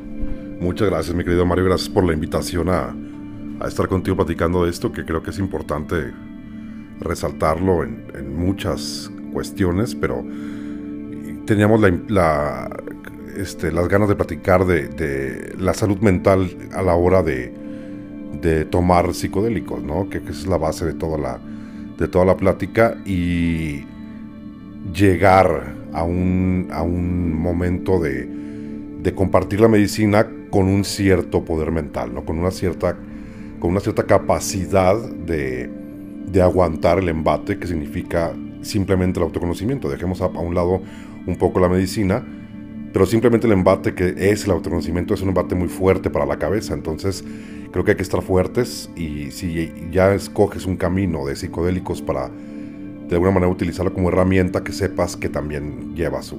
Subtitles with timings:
[0.60, 2.94] Muchas gracias mi querido Mario, gracias por la invitación a,
[3.60, 6.12] a estar contigo platicando de esto, que creo que es importante
[7.00, 10.25] resaltarlo en, muchas cuestiones, pero
[11.44, 12.70] teníamos la, la,
[13.36, 17.53] este, las ganas de platicar de, la salud mental a la hora de,
[18.32, 20.08] de tomar psicodélicos, ¿no?
[20.08, 21.40] Que, que, es la base de toda la,
[21.98, 23.84] de toda la plática y
[24.94, 28.28] llegar a un, a un momento de,
[29.02, 32.24] de, compartir la medicina con un cierto poder mental, ¿no?
[32.24, 32.96] Con una cierta,
[33.58, 35.70] con una cierta capacidad de,
[36.30, 38.32] de aguantar el embate que significa
[38.62, 39.88] simplemente el autoconocimiento.
[39.88, 40.82] Dejemos a un lado
[41.26, 42.24] un poco la medicina
[42.92, 46.39] pero simplemente el embate que es el autoconocimiento es un embate muy fuerte para la
[46.39, 47.25] cabeza, entonces
[47.70, 52.28] creo que hay que estar fuertes y si ya escoges un camino de psicodélicos para
[52.28, 56.39] de alguna manera utilizarlo como herramienta que sepas que también lleva su,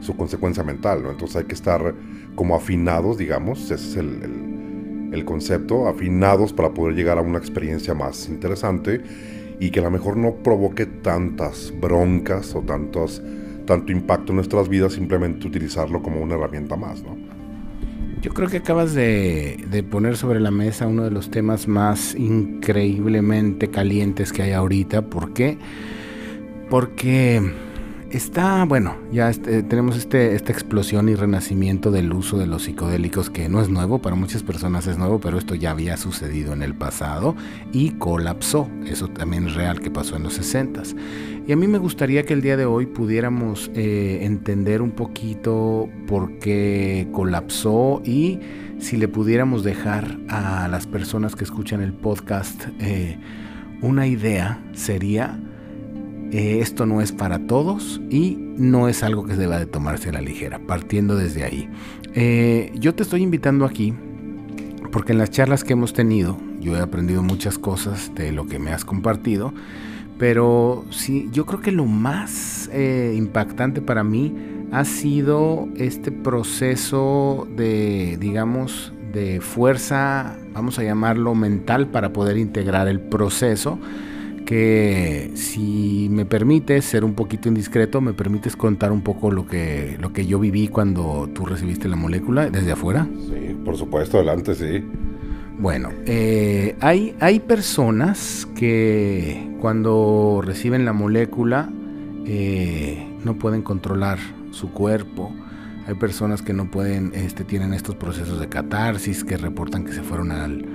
[0.00, 1.94] su consecuencia mental, entonces hay que estar
[2.34, 7.38] como afinados, digamos, ese es el, el, el concepto, afinados para poder llegar a una
[7.38, 9.02] experiencia más interesante
[9.60, 13.22] y que a lo mejor no provoque tantas broncas o tantos
[13.64, 17.16] tanto impacto en nuestras vidas, simplemente utilizarlo como una herramienta más, ¿no?
[18.22, 22.14] Yo creo que acabas de, de, poner sobre la mesa uno de los temas más
[22.14, 25.02] increíblemente calientes que hay ahorita.
[25.02, 25.58] ¿Por qué?
[26.70, 27.42] Porque
[28.16, 33.30] está, bueno, ya este, tenemos este, esta explosión y renacimiento del uso de los psicodélicos
[33.30, 36.62] que no es nuevo, para muchas personas es nuevo, pero esto ya había sucedido en
[36.62, 37.34] el pasado
[37.72, 38.68] y colapsó.
[38.86, 40.82] Eso también es real que pasó en los 60
[41.46, 45.90] y a mí me gustaría que el día de hoy pudiéramos eh, entender un poquito
[46.06, 48.40] por qué colapsó y
[48.78, 53.18] si le pudiéramos dejar a las personas que escuchan el podcast eh,
[53.82, 55.38] una idea sería
[56.36, 60.08] eh, esto no es para todos y no es algo que se deba de tomarse
[60.08, 61.68] a la ligera, partiendo desde ahí.
[62.14, 63.94] Eh, yo te estoy invitando aquí
[64.92, 68.58] porque en las charlas que hemos tenido yo he aprendido muchas cosas de lo que
[68.58, 69.52] me has compartido
[70.18, 74.34] pero sí, yo creo que lo más eh, impactante para mí
[74.70, 82.88] ha sido este proceso de, digamos, de fuerza, vamos a llamarlo mental, para poder integrar
[82.88, 83.78] el proceso.
[84.44, 89.96] Que si me permites ser un poquito indiscreto, me permites contar un poco lo que,
[90.00, 93.08] lo que yo viví cuando tú recibiste la molécula desde afuera.
[93.28, 94.84] Sí, por supuesto, adelante, sí.
[95.58, 101.70] Bueno, eh, hay, hay personas que cuando reciben la molécula
[102.26, 104.18] eh, no pueden controlar
[104.50, 105.32] su cuerpo.
[105.86, 110.02] Hay personas que no pueden, este, tienen estos procesos de catarsis, que reportan que se
[110.02, 110.66] fueron al,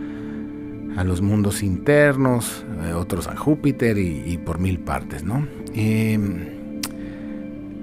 [1.00, 5.48] a los mundos internos, eh, otros a Júpiter y, por mil partes, ¿no?
[5.74, 6.76] Eh,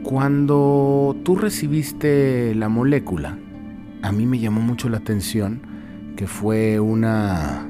[0.03, 3.39] cuando tú recibiste la molécula,
[4.03, 5.63] a mí me llamó mucho la atención
[6.15, 7.67] que fue una,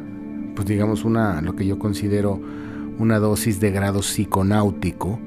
[0.57, 2.41] pues digamos una, lo que yo considero
[2.99, 5.21] una dosis de grado psiconáutico,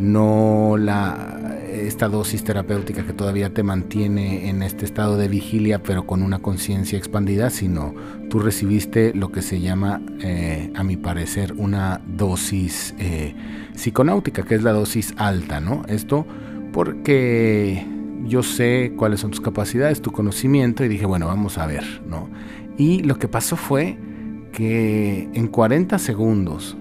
[0.00, 6.06] no la, esta dosis terapéutica que todavía te mantiene en este estado de vigilia pero
[6.06, 7.94] con una conciencia expandida, sino
[8.30, 13.34] tú recibiste lo que se llama, eh, a mi parecer, una dosis eh,
[13.74, 15.82] psiconáutica, que es la dosis alta, ¿no?
[15.86, 16.26] Esto
[16.72, 17.86] porque
[18.24, 22.28] yo sé cuáles son tus capacidades, tu conocimiento y dije, bueno, vamos a ver, ¿no?
[22.78, 23.98] Y lo que pasó fue
[24.52, 26.76] que en 40 segundos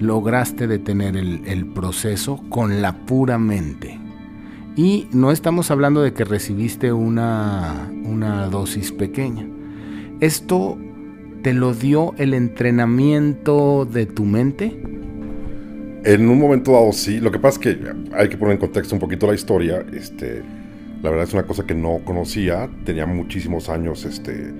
[0.00, 3.98] lograste detener el, proceso con la pura mente.
[4.76, 9.46] Y no estamos hablando de que recibiste una, una dosis pequeña.
[10.20, 10.78] Esto
[11.42, 14.82] te lo dio el entrenamiento de tu mente.
[16.04, 17.20] En un momento dado sí.
[17.20, 19.84] Lo que pasa es que hay que poner en contexto un poquito la historia.
[19.92, 20.42] Este,
[21.02, 22.70] la verdad es una cosa que no conocía.
[22.84, 24.52] Tenía muchísimos años este,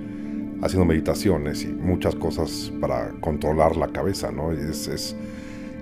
[0.61, 4.51] haciendo meditaciones y muchas cosas para controlar la cabeza, ¿no?
[4.51, 5.15] Es, es,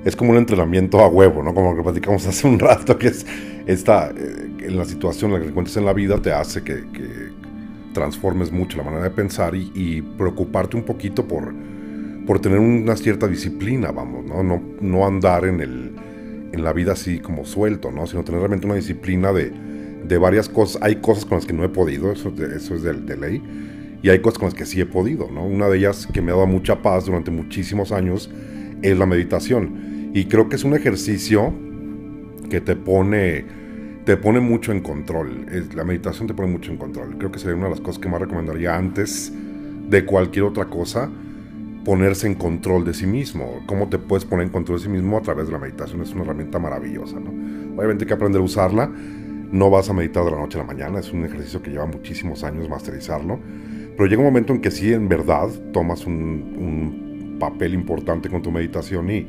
[0.05, 1.53] es como un entrenamiento a huevo, ¿no?
[1.53, 3.25] Como lo que platicamos hace un rato, que es
[3.65, 6.63] esta, eh, en la situación en la que te encuentres en la vida te hace
[6.63, 7.29] que, que
[7.93, 11.53] transformes mucho la manera de pensar y, y preocuparte un poquito por
[12.29, 14.43] por tener una cierta disciplina, vamos, ¿no?
[14.43, 15.95] No, no andar en, el,
[16.51, 18.05] en la vida así como suelto, ¿no?
[18.05, 19.51] Sino tener realmente una disciplina de,
[20.07, 20.79] de varias cosas.
[20.83, 23.41] Hay cosas con las que no he podido, eso, eso es de, de, ley,
[24.01, 25.46] y hay cosas con las que sí he podido, ¿no?
[25.46, 28.30] Una de ellas que me ha dado mucha paz durante muchísimos años
[28.81, 30.12] es la meditación.
[30.13, 31.54] Y creo que es un ejercicio
[32.50, 33.46] que te pone,
[34.06, 35.46] te pone mucho en control.
[35.75, 37.18] la meditación te pone mucho en control.
[37.18, 39.31] Creo que sería una de las cosas que más recomendaría antes
[39.90, 41.10] de cualquier otra cosa
[41.84, 43.62] ponerse en control de sí mismo.
[43.66, 46.01] ¿Cómo te puedes poner en control de sí mismo a través de la meditación?
[46.01, 47.30] Es una herramienta maravillosa, ¿no?
[47.78, 48.90] Obviamente hay que aprender a usarla.
[49.51, 51.86] No vas a meditar de la noche a la mañana, es un ejercicio que lleva
[51.86, 53.40] muchísimos años masterizarlo.
[54.00, 58.42] Pero llega un momento en que sí, en verdad, tomas un, un papel importante con
[58.42, 59.28] tu meditación y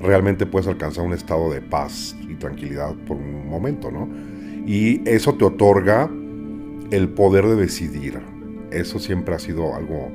[0.00, 4.08] realmente puedes alcanzar un estado de paz y tranquilidad por un momento, ¿no?
[4.64, 6.08] Y eso te otorga
[6.92, 8.20] el poder de decidir.
[8.70, 10.12] Eso siempre ha sido algo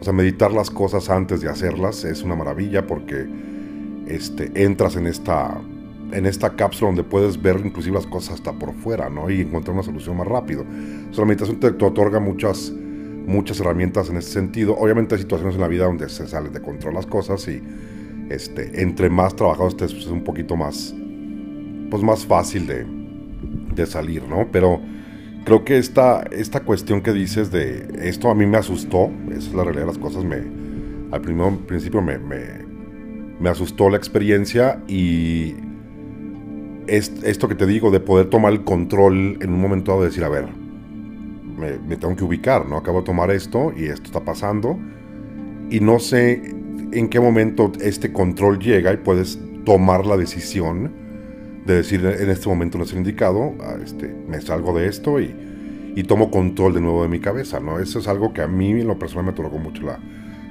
[0.00, 3.26] o sea, meditar las cosas antes de hacerlas es una maravilla porque
[4.06, 5.58] este, entras en esta,
[6.12, 9.30] en esta cápsula donde puedes ver inclusive las cosas hasta por fuera, ¿no?
[9.30, 10.62] Y encontrar una solución más rápido.
[11.10, 12.70] O sea, la meditación te, te, otorga muchas,
[13.26, 14.76] muchas herramientas en ese sentido.
[14.76, 17.62] Obviamente hay situaciones en la vida donde se salen de control las cosas y
[18.30, 20.94] este, entre más trabajado estés, pues es un poquito más,
[21.90, 22.86] pues más fácil de,
[23.74, 24.48] de salir, ¿no?
[24.50, 24.80] Pero
[25.44, 29.54] creo que esta, esta cuestión que dices de esto a mí me asustó, esa es
[29.54, 30.36] la realidad de las cosas, me,
[31.12, 32.64] al primer, principio me, me,
[33.38, 35.54] me, asustó la experiencia y
[36.86, 40.08] es, esto que te digo de poder tomar el control en un momento dado de
[40.08, 40.63] decir, a ver,
[41.56, 42.76] me, me, tengo que ubicar, ¿no?
[42.76, 44.78] Acabo de tomar esto y esto está pasando
[45.70, 46.54] y no sé
[46.92, 50.92] en qué momento este control llega y puedes tomar la decisión
[51.64, 55.18] de decir en este momento no es el indicado, ah, este, me salgo de esto
[55.18, 55.34] y,
[55.96, 57.78] y, tomo control de nuevo de mi cabeza, ¿no?
[57.78, 59.98] Eso es algo que a mí en lo personal me tocó mucho la,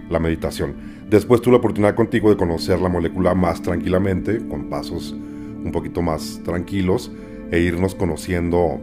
[0.10, 0.74] la meditación.
[1.10, 6.02] Después tuve la oportunidad contigo de conocer la molécula más tranquilamente, con pasos un poquito
[6.02, 7.12] más tranquilos,
[7.52, 8.82] e irnos conociendo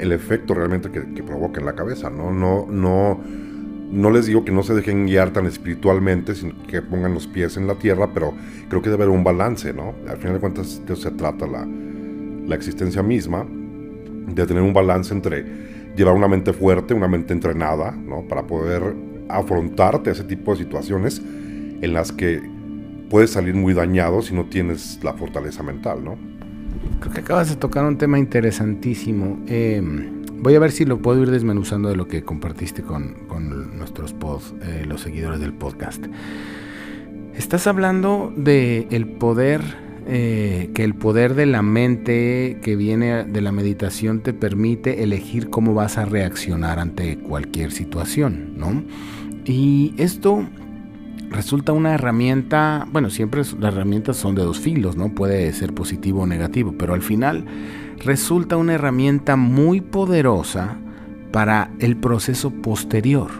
[0.00, 2.32] el efecto realmente que, que provoca en la cabeza, ¿no?
[2.32, 3.20] No, no
[3.90, 7.56] no les digo que no se dejen guiar tan espiritualmente, sino que pongan los pies
[7.56, 8.32] en la tierra, pero
[8.68, 9.94] creo que debe haber un balance, ¿no?
[10.08, 13.44] Al final de cuentas, de eso se trata la, la existencia misma,
[14.28, 15.44] de tener un balance entre
[15.96, 18.22] llevar una mente fuerte, una mente entrenada, ¿no?
[18.28, 18.94] Para poder
[19.28, 22.40] afrontarte a ese tipo de situaciones en las que
[23.08, 26.29] puedes salir muy dañado si no tienes la fortaleza mental, ¿no?
[27.00, 29.38] Creo que acabas de tocar un tema interesantísimo.
[29.46, 29.82] Eh,
[30.42, 34.14] Voy a ver si lo puedo ir desmenuzando de lo que compartiste con, con nuestros
[34.14, 36.06] pod, eh, los seguidores del podcast.
[37.34, 39.60] Estás hablando de el poder,
[40.06, 45.50] eh, que el poder de la mente que viene de la meditación te permite elegir
[45.50, 48.82] cómo vas a reaccionar ante cualquier situación, ¿no?
[49.44, 50.48] Y esto
[51.30, 55.14] resulta una herramienta, bueno, siempre las herramientas son de dos filos, ¿no?
[55.14, 57.46] Puede ser positivo o negativo, pero al final
[57.98, 60.76] resulta una herramienta muy poderosa
[61.32, 63.30] para el proceso posterior.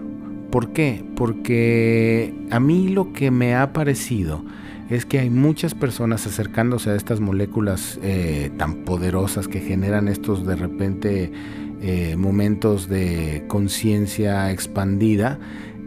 [0.50, 1.04] ¿Por qué?
[1.16, 4.44] Porque a mí lo que me ha parecido
[4.88, 10.44] es que hay muchas personas acercándose a estas moléculas eh, tan poderosas que generan estos
[10.44, 11.32] de repente
[11.80, 15.38] eh, momentos de conciencia expandida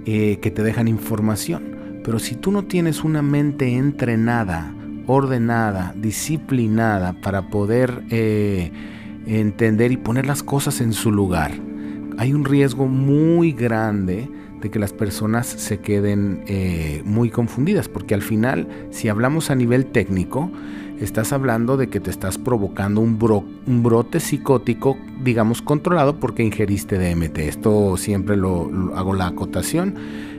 [0.06, 1.73] eh, que te dejan información.
[2.04, 4.74] Pero si tú no tienes una mente entrenada,
[5.08, 8.72] ordenada, disciplinada para poder eh,
[9.26, 11.52] entender y poner las cosas en su lugar.
[12.18, 14.30] Hay un riesgo muy grande
[14.62, 19.56] de que las personas se queden eh, muy confundidas, porque al final, si hablamos a
[19.56, 20.50] nivel técnico,
[21.00, 23.18] estás hablando de que te estás provocando un,
[23.68, 27.40] un brote psicótico, digamos, controlado porque ingeriste DMT.
[27.40, 29.96] Esto siempre lo, lo hago la acotación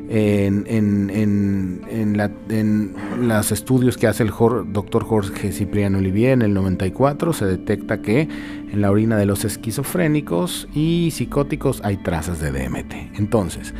[0.09, 1.83] en, en,
[3.21, 8.29] los estudios que hace el doctor Jorge Cipriano Olivier en el 94 se detecta que
[8.73, 13.19] en la orina de los esquizofrénicos y psicóticos hay trazas de DMT.
[13.19, 13.75] Entonces,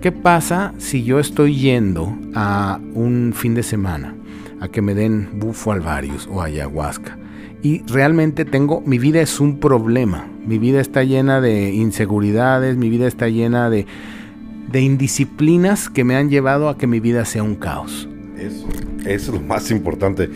[0.00, 4.14] ¿qué pasa si yo estoy yendo a un fin de semana
[4.60, 7.18] a que me den bufo alvarius o ayahuasca?
[7.62, 12.88] y realmente tengo, mi vida es un problema, mi vida está llena de inseguridades, mi
[12.88, 13.86] vida está llena de
[14.70, 18.08] de indisciplinas que me han llevado a que mi vida sea un caos.
[18.38, 18.68] Eso,
[19.06, 20.28] es lo más importante.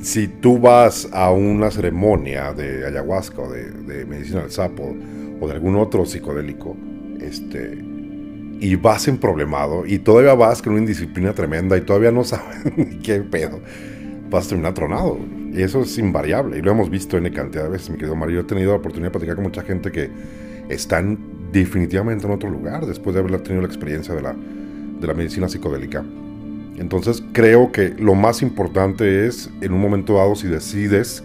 [0.00, 4.94] si tú vas a una ceremonia de ayahuasca o de, medicina del sapo
[5.40, 6.76] o de algún otro psicodélico,
[7.20, 7.82] este,
[8.58, 12.58] y vas en problemado y todavía vas con una indisciplina tremenda y todavía no sabes
[13.02, 13.60] qué pedo,
[14.30, 15.18] vas a terminar tronado.
[15.52, 18.36] Y eso es invariable y lo hemos visto en cantidad de veces, mi querido Mario.
[18.36, 20.10] Yo he tenido la oportunidad de platicar con mucha gente que
[20.68, 24.34] están definitivamente en otro lugar después de haber tenido la experiencia de la,
[25.00, 26.04] de la medicina psicodélica.
[26.78, 31.22] Entonces creo que lo más importante es, en un momento dado, si decides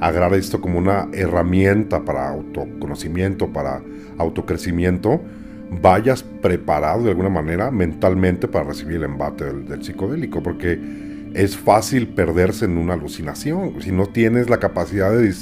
[0.00, 3.80] agarrar esto como una herramienta para autoconocimiento, para
[4.18, 5.20] autocrecimiento,
[5.70, 10.78] vayas preparado de alguna manera mentalmente para recibir el embate del, psicodélico, porque
[11.34, 13.80] es fácil perderse en una alucinación.
[13.80, 15.34] Si no tienes la capacidad de,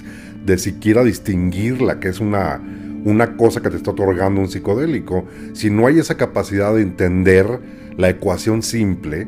[0.45, 2.61] de siquiera distinguir la que es una,
[3.05, 7.61] una cosa que te está otorgando un psicodélico, si no hay esa capacidad de entender
[7.97, 9.27] la ecuación simple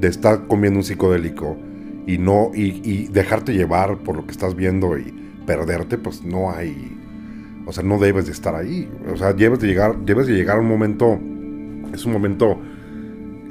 [0.00, 1.56] de estar comiendo un psicodélico
[2.06, 5.14] y no y, dejarte llevar por lo que estás viendo y
[5.46, 6.96] perderte, pues no hay,
[7.66, 10.56] o sea, no debes de estar ahí, o sea, debes de llegar, debes de llegar
[10.56, 11.20] a un momento,
[11.92, 12.58] es un momento,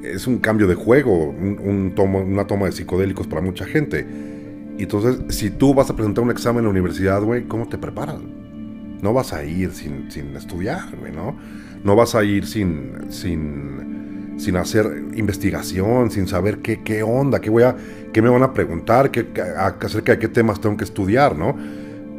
[0.03, 4.05] es un cambio de juego, un, una toma de psicodélicos para mucha gente.
[4.77, 7.77] Y entonces, si tú vas a presentar un examen en la universidad, güey, ¿cómo te
[7.77, 8.19] preparas?
[9.01, 11.35] No vas a ir sin, sin estudiar, ¿no?
[11.83, 13.81] No vas a ir sin, sin
[14.41, 17.75] sin hacer investigación, sin saber qué, qué onda, qué, voy a,
[18.11, 19.27] qué me van a preguntar, qué,
[19.79, 21.55] acerca de qué temas tengo que estudiar, ¿no?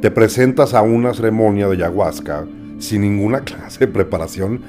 [0.01, 2.47] Te presentas a una ceremonia de ayahuasca
[2.79, 4.61] sin ninguna clase de preparación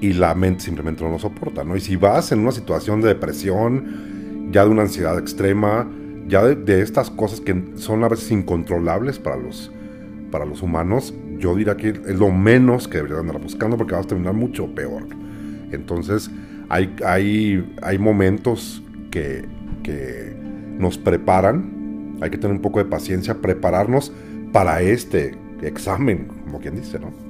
[0.00, 1.76] y la mente simplemente no lo soporta, ¿no?
[1.76, 5.90] Y si vas en una situación de depresión, ya de una ansiedad extrema,
[6.28, 9.72] ya de, estas cosas que son a veces incontrolables para los,
[10.30, 14.04] para los humanos, yo diría que es lo menos que deberías andar buscando porque vas
[14.06, 15.06] a terminar mucho peor.
[15.72, 16.30] Entonces,
[16.68, 19.44] hay, hay, hay momentos que,
[19.82, 20.34] que
[20.78, 24.12] nos preparan, hay que tener un poco de paciencia, prepararnos
[24.52, 27.23] para este examen, como quien dice, ¿no?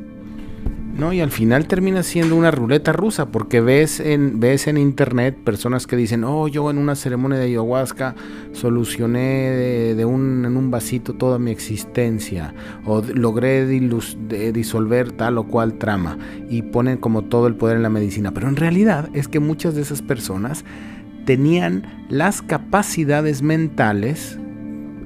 [0.97, 5.37] No, y al final termina siendo una ruleta rusa, porque ves en, ves en internet
[5.43, 8.15] personas que dicen, oh, yo en una ceremonia de ayahuasca
[8.53, 9.51] solucioné
[9.97, 16.17] de, un, en un vasito toda mi existencia, o logré disolver tal o cual trama,
[16.49, 18.31] y ponen como todo el poder en la medicina.
[18.33, 20.65] Pero en realidad es que muchas de esas personas
[21.25, 24.39] tenían las capacidades mentales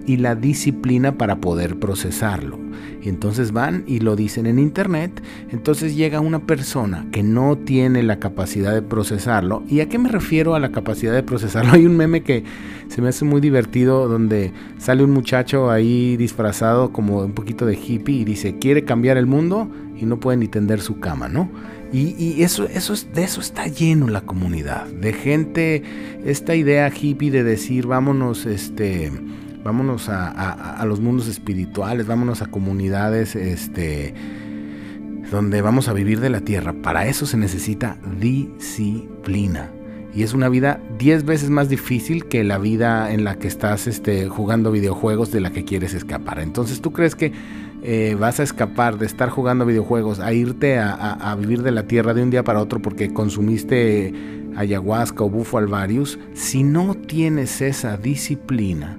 [0.06, 2.58] y la disciplina para poder procesarlo.
[3.02, 5.22] Y entonces van y lo dicen en internet.
[5.50, 9.62] Entonces llega una persona que no tiene la capacidad de procesarlo.
[9.68, 11.72] ¿Y a qué me refiero a la capacidad de procesarlo?
[11.74, 12.44] Hay un meme que
[12.88, 17.74] se me hace muy divertido donde sale un muchacho ahí disfrazado como un poquito de
[17.74, 21.50] hippie y dice, quiere cambiar el mundo y no puede ni tender su cama, ¿no?
[21.92, 25.82] Y, y, eso, eso es, de eso está lleno la comunidad, de gente,
[26.24, 29.10] esta idea hippie de decir, vámonos, este,
[29.68, 34.14] vámonos a, los mundos espirituales, vámonos a comunidades este,
[35.30, 36.72] donde vamos a vivir de la tierra.
[36.72, 39.70] Para eso se necesita disciplina.
[40.14, 43.86] Y es una vida 10 veces más difícil que la vida en la que estás
[43.86, 46.40] este, jugando videojuegos de la que quieres escapar.
[46.40, 47.32] Entonces, ¿tú crees que
[47.82, 51.82] eh, vas a escapar de estar jugando videojuegos a irte a, a, vivir de la
[51.82, 54.14] tierra de un día para otro porque consumiste
[54.56, 56.18] ayahuasca o bufo alvarius?
[56.32, 58.98] Si no tienes esa disciplina,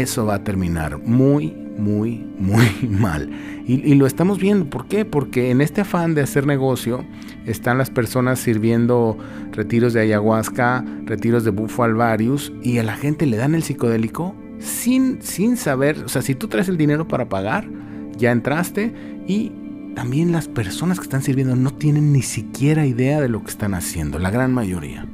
[0.00, 3.30] eso va a terminar muy, muy, muy mal.
[3.66, 4.68] Y, lo estamos viendo.
[4.68, 5.04] ¿Por qué?
[5.04, 7.04] Porque en este afán de hacer negocio
[7.46, 9.18] están las personas sirviendo
[9.52, 14.34] retiros de ayahuasca, retiros de bufo alvarius, y a la gente le dan el psicodélico
[14.58, 15.98] sin, sin saber.
[16.04, 17.68] O sea, si tú traes el dinero para pagar,
[18.16, 18.94] ya entraste
[19.26, 19.52] y
[19.94, 23.74] también las personas que están sirviendo no tienen ni siquiera idea de lo que están
[23.74, 25.06] haciendo, la gran mayoría.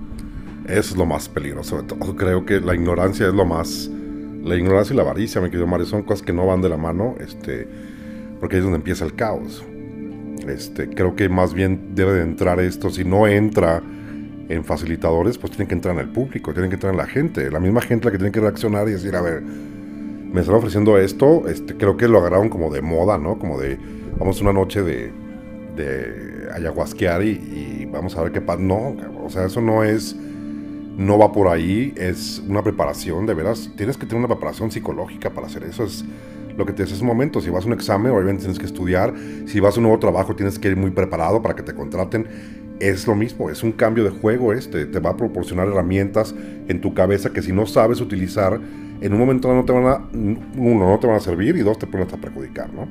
[0.67, 1.83] Eso es lo más peligroso
[2.17, 3.91] Creo que la ignorancia es lo más
[4.43, 6.77] la ignorancia y la avaricia, mi querido Mario, son cosas que no van de la
[6.77, 7.69] mano, este,
[8.41, 9.65] porque ahí es donde empieza el caos.
[10.47, 13.83] Este, creo que más bien debe de entrar esto, si no entra
[14.49, 17.51] en facilitadores, pues tiene que entrar en el público, tiene que entrar en la gente,
[17.51, 20.99] la misma gente la que tiene que reaccionar y decir, a ver, me están ofreciendo
[20.99, 23.39] esto, este, creo que lo agarraron como de moda, ¿no?
[23.39, 23.79] Como de,
[24.19, 25.13] vamos una noche de,
[25.77, 28.61] de ayahuasquear y, y vamos a ver qué pasa.
[28.61, 30.17] No, o sea, eso no es
[30.99, 35.31] no va por ahí, es una preparación, de veras, tienes que tener una preparación psicológica
[35.31, 36.05] para hacer eso, es
[36.57, 39.15] lo que te hace un momento, si vas a un examen, obviamente tienes que estudiar,
[39.47, 42.27] si vas a un nuevo trabajo, tienes que ir muy preparado para que te contraten,
[42.81, 46.35] es lo mismo, es un cambio de juego este, te va a proporcionar herramientas
[46.67, 48.61] en tu cabeza que si no sabes utilizar,
[49.01, 51.79] en un momento no te van a, uno, no te van a servir y dos,
[51.79, 52.89] te pueden hasta perjudicar, ¿no?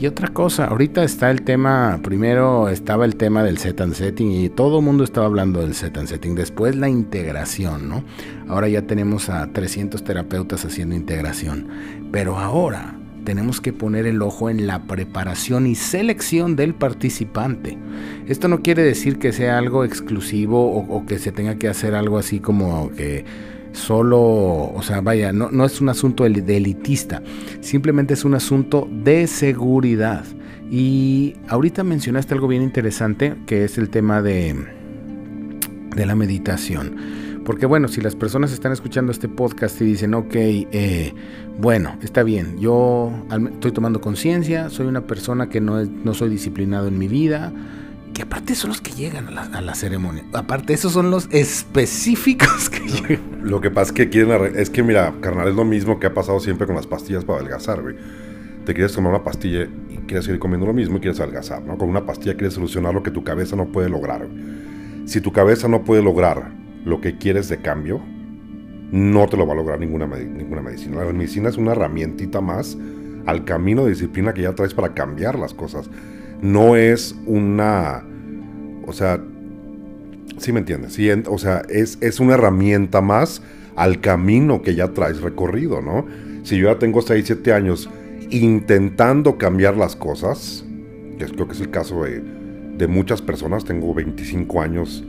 [0.00, 4.30] Y otra cosa, ahorita está el tema, primero estaba el tema del set and setting
[4.30, 8.02] y todo el mundo estaba hablando del set and setting, después la integración, ¿no?
[8.48, 11.68] Ahora ya tenemos a 300 terapeutas haciendo integración,
[12.10, 17.76] pero ahora tenemos que poner el ojo en la preparación y selección del participante.
[18.26, 21.94] Esto no quiere decir que sea algo exclusivo o, o que se tenga que hacer
[21.94, 23.26] algo así como que
[23.72, 27.22] solo, o sea, vaya, no, no es un asunto de elitista,
[27.60, 30.24] simplemente es un asunto de seguridad.
[30.70, 34.54] Y ahorita mencionaste algo bien interesante, que es el tema de,
[35.96, 37.40] de la meditación.
[37.44, 41.14] Porque bueno, si las personas están escuchando este podcast y dicen, ok, eh,
[41.58, 43.12] bueno, está bien, yo
[43.52, 47.52] estoy tomando conciencia, soy una persona que no, no soy disciplinado en mi vida,
[48.14, 50.24] que aparte son los que llegan a la, ceremonia.
[50.32, 53.20] Aparte, esos son los específicos que llegan.
[53.42, 54.56] Lo que pasa es que quieren.
[54.56, 57.40] Es que, mira, carnal, es lo mismo que ha pasado siempre con las pastillas para
[57.40, 57.96] adelgazar, güey.
[58.64, 61.78] Te quieres tomar una pastilla y quieres seguir comiendo lo mismo y quieres adelgazar, ¿no?
[61.78, 64.28] Con una pastilla quieres solucionar lo que tu cabeza no puede lograr.
[65.06, 66.52] Si tu cabeza no puede lograr
[66.84, 68.00] lo que quieres de cambio,
[68.92, 71.04] no te lo va a lograr ninguna, ninguna medicina.
[71.04, 72.76] La medicina es una herramientita más
[73.26, 75.90] al camino de disciplina que ya traes para cambiar las cosas
[76.42, 78.02] no es una,
[78.86, 79.22] o sea,
[80.40, 83.42] sí me entiendes, o sea, es, es una herramienta más
[83.76, 86.06] al camino que ya traes recorrido, ¿no?
[86.42, 87.88] Si yo ya tengo 6, 7 años
[88.30, 90.64] intentando cambiar las cosas,
[91.18, 92.22] que creo que es el caso de,
[92.76, 95.04] de muchas personas, tengo 25 años,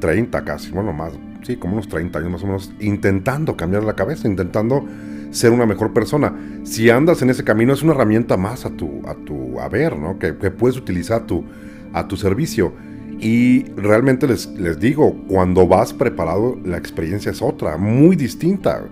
[0.00, 3.94] 30 casi, bueno, más, sí, como unos 30 años más o menos, intentando cambiar la
[3.94, 4.84] cabeza, intentando
[5.30, 6.34] ser una mejor persona.
[6.64, 10.18] Si andas en ese camino es una herramienta más a tu, a tu haber, ¿no?
[10.18, 11.44] Que, puedes utilizar a tu,
[11.92, 12.72] a tu servicio.
[13.18, 18.84] Y realmente les, les digo, cuando vas preparado, la experiencia es otra, muy distinta.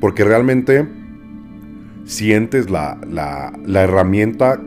[0.00, 0.88] Porque realmente
[2.04, 4.60] sientes la, la, la herramienta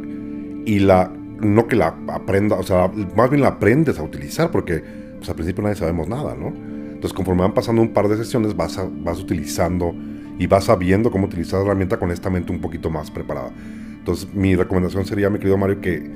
[0.66, 4.84] y la, no que la aprenda, o sea, más bien la aprendes a utilizar, porque
[5.18, 6.48] pues, al principio nadie sabemos nada, ¿no?
[6.48, 9.94] Entonces, conforme van pasando un par de sesiones, vas, vas utilizando
[10.40, 13.52] y vas sabiendo cómo utilizar la herramienta con esta mente un poquito más preparada.
[14.00, 16.10] Entonces, mi recomendación sería, mi querido Mario, que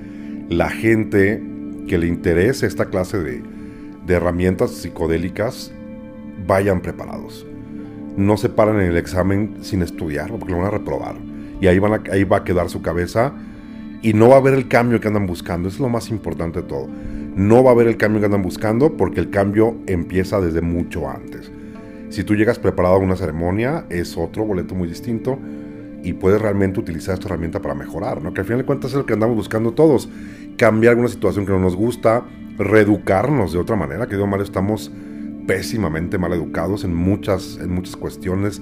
[0.50, 1.44] la gente
[1.88, 3.42] que le interese esta clase de,
[4.06, 5.72] de herramientas psicodélicas
[6.46, 7.46] vayan preparados.
[8.16, 11.16] No se paran en el examen sin estudiar, porque lo van a reprobar.
[11.62, 13.34] Y ahí, van ahí va a quedar su cabeza
[14.02, 15.70] y no va a haber el cambio que andan buscando.
[15.70, 16.88] Es lo más importante de todo.
[17.36, 21.10] No va a haber el cambio que andan buscando porque el cambio empieza desde mucho
[21.10, 21.52] antes.
[22.10, 25.38] Si tú llegas preparado a una ceremonia, es otro boleto muy distinto
[26.08, 28.34] y puedes realmente utilizar esta herramienta para mejorar, ¿no?
[28.34, 30.08] Que al final de cuentas es lo que andamos buscando todos,
[30.56, 32.24] cambiar alguna situación que no nos gusta,
[32.58, 34.90] reeducarnos de otra manera, que digo mal, estamos
[35.48, 38.62] pésimamente mal educados en muchas, en muchas cuestiones,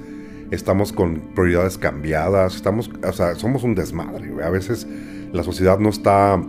[0.49, 4.87] estamos con prioridades cambiadas, estamos, o sea, somos un desmadre, a veces
[5.31, 6.41] la sociedad no está,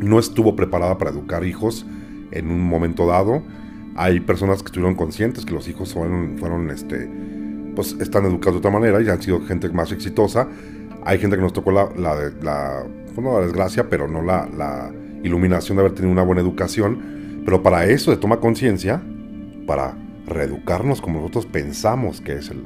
[0.00, 1.84] no estuvo preparada para educar hijos
[2.30, 3.42] en un momento dado,
[3.96, 7.10] hay personas que estuvieron conscientes que los hijos fueron, fueron este,
[7.82, 10.48] pues están educados de otra manera y han sido gente más exitosa.
[11.04, 12.84] Hay gente que nos tocó la, la, la,
[13.16, 14.92] la desgracia, pero no la,
[15.24, 17.42] iluminación de haber tenido una buena educación.
[17.44, 19.02] Pero para eso de toma conciencia,
[19.66, 22.62] para reeducarnos como nosotros pensamos que es el,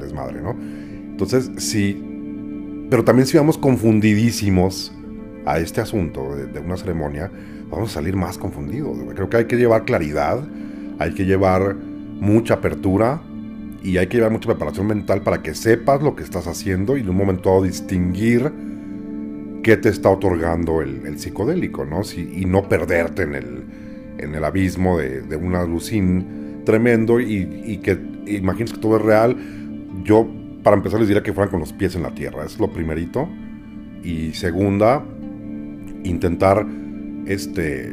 [0.00, 0.50] desmadre, ¿no?
[0.50, 4.92] Entonces, sí, pero también si vamos confundidísimos
[5.46, 7.30] a este asunto de una ceremonia,
[7.70, 8.96] vamos a salir más confundidos.
[9.14, 10.46] Creo que hay que llevar claridad,
[10.98, 13.20] hay que llevar mucha apertura
[13.84, 17.02] y hay que llevar mucha preparación mental para que sepas lo que estás haciendo y
[17.02, 18.50] en un momento dado distinguir
[19.62, 22.00] qué te está otorgando el, psicodélico, ¿no?
[22.16, 23.64] y no perderte en el,
[24.18, 29.36] en el abismo de, de un alucín tremendo y, que imagines que todo es real.
[30.02, 30.26] Yo,
[30.62, 33.28] para empezar, les diría que fueran con los pies en la tierra, es lo primerito.
[34.02, 35.04] Y segunda,
[36.04, 36.66] intentar
[37.26, 37.92] este,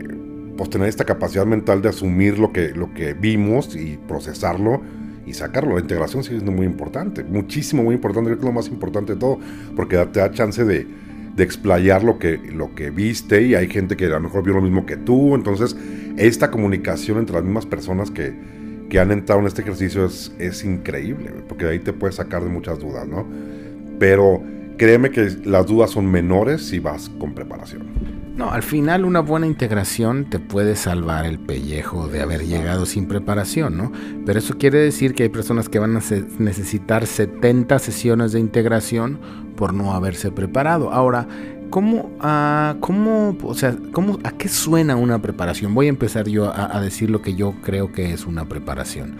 [0.57, 4.81] pues tener esta capacidad mental de asumir lo que, lo que vimos y procesarlo
[5.25, 5.75] y sacarlo.
[5.75, 9.13] La integración sí es muy importante, muchísimo, muy importante, creo que es lo más importante
[9.13, 9.39] de todo,
[9.75, 10.87] porque te da chance de,
[11.35, 14.53] de explayar lo que, lo que viste y hay gente que a lo mejor vio
[14.53, 15.75] lo mismo que tú, entonces
[16.17, 18.33] esta comunicación entre las mismas personas que,
[18.89, 22.43] que han entrado en este ejercicio es, es increíble, porque de ahí te puedes sacar
[22.43, 23.25] de muchas dudas, ¿no?
[23.99, 24.43] Pero
[24.77, 28.20] créeme que las dudas son menores si vas con preparación.
[28.35, 33.07] No, al final una buena integración te puede salvar el pellejo de haber llegado sin
[33.07, 33.91] preparación, ¿no?
[34.25, 36.01] Pero eso quiere decir que hay personas que van a
[36.39, 39.19] necesitar 70 sesiones de integración
[39.57, 40.91] por no haberse preparado.
[40.91, 41.27] Ahora,
[41.69, 45.75] ¿cómo, a, cómo, o sea, cómo, a qué suena una preparación?
[45.75, 49.17] Voy a empezar yo a, a decir lo que yo creo que es una preparación.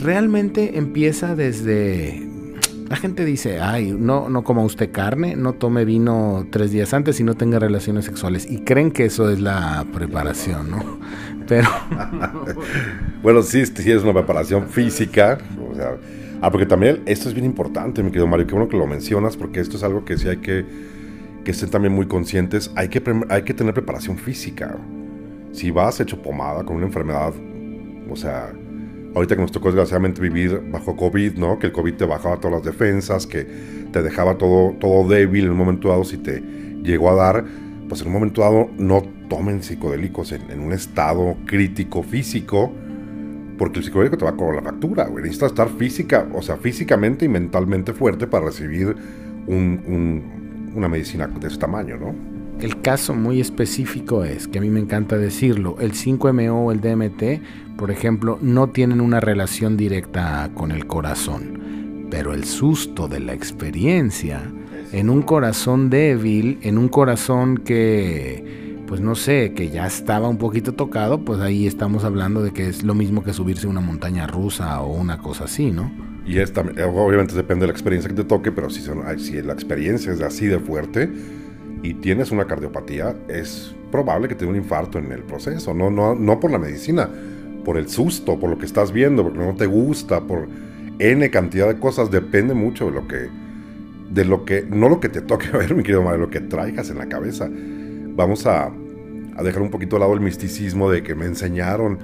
[0.00, 2.33] Realmente empieza desde
[2.88, 7.18] La gente dice, ay, no, no coma usted carne, no tome vino tres días antes
[7.18, 8.46] y no tenga relaciones sexuales.
[8.50, 10.98] Y creen que eso es la preparación, ¿no?
[11.48, 11.68] Pero...
[13.22, 15.38] bueno, sí, sí es una preparación física.
[15.70, 15.96] O sea,
[16.42, 19.36] ah, porque también esto es bien importante, mi querido Mario, qué bueno que lo mencionas,
[19.36, 20.66] porque esto es algo que sí hay que,
[21.42, 22.70] que estén también muy conscientes.
[22.76, 24.76] Hay que, hay que tener preparación física.
[25.52, 27.32] Si vas hecho pomada con una enfermedad,
[28.10, 28.52] o sea,
[29.14, 31.58] ahorita que nos tocó desgraciadamente vivir bajo COVID, ¿no?
[31.58, 33.46] Que el COVID te bajaba todas las defensas, que
[33.92, 36.42] te dejaba todo, todo débil en un momento dado si te
[36.82, 37.44] llegó a dar,
[37.88, 42.72] pues en un momento dado no tomen psicodélicos en, un estado crítico físico,
[43.56, 45.22] porque el psicodélico te va a cobrar la factura, güey.
[45.22, 48.96] Necesitas estar física, o sea, físicamente y mentalmente fuerte para recibir
[49.46, 52.33] una medicina de ese tamaño, ¿no?
[52.60, 56.80] El caso muy específico es, que a mí me encanta decirlo, el 5MO o el
[56.80, 57.42] DMT
[57.76, 63.32] por ejemplo, no tienen una relación directa con el corazón, pero el susto de la
[63.32, 64.42] experiencia
[64.92, 70.38] en un corazón débil, en un corazón que, pues no sé, que ya estaba un
[70.38, 73.80] poquito tocado, pues ahí estamos hablando de que es lo mismo que subirse a una
[73.80, 75.90] montaña rusa o una cosa así, ¿no?
[76.24, 78.82] Y esta, obviamente depende de la experiencia que te toque, pero si,
[79.18, 81.10] si la experiencia es así de fuerte
[81.84, 85.90] y tienes una cardiopatía, es probable que te dé un infarto en el proceso, no,
[85.90, 87.10] no, no por la medicina,
[87.62, 90.48] por el susto, por lo que estás viendo, porque no te gusta, por
[90.98, 93.28] N cantidad de cosas, depende mucho de lo que,
[94.10, 96.88] de lo que, no lo que te toque ver, mi querido Mario, lo que traigas
[96.88, 97.50] en la cabeza.
[97.50, 98.72] Vamos a,
[99.36, 101.98] a dejar un poquito al lado el misticismo de que me enseñaron,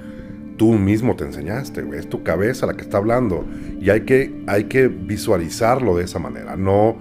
[0.57, 3.47] tú mismo te enseñaste, es tu cabeza la que está hablando,
[3.79, 6.97] y hay que, hay que visualizarlo de esa manera, no,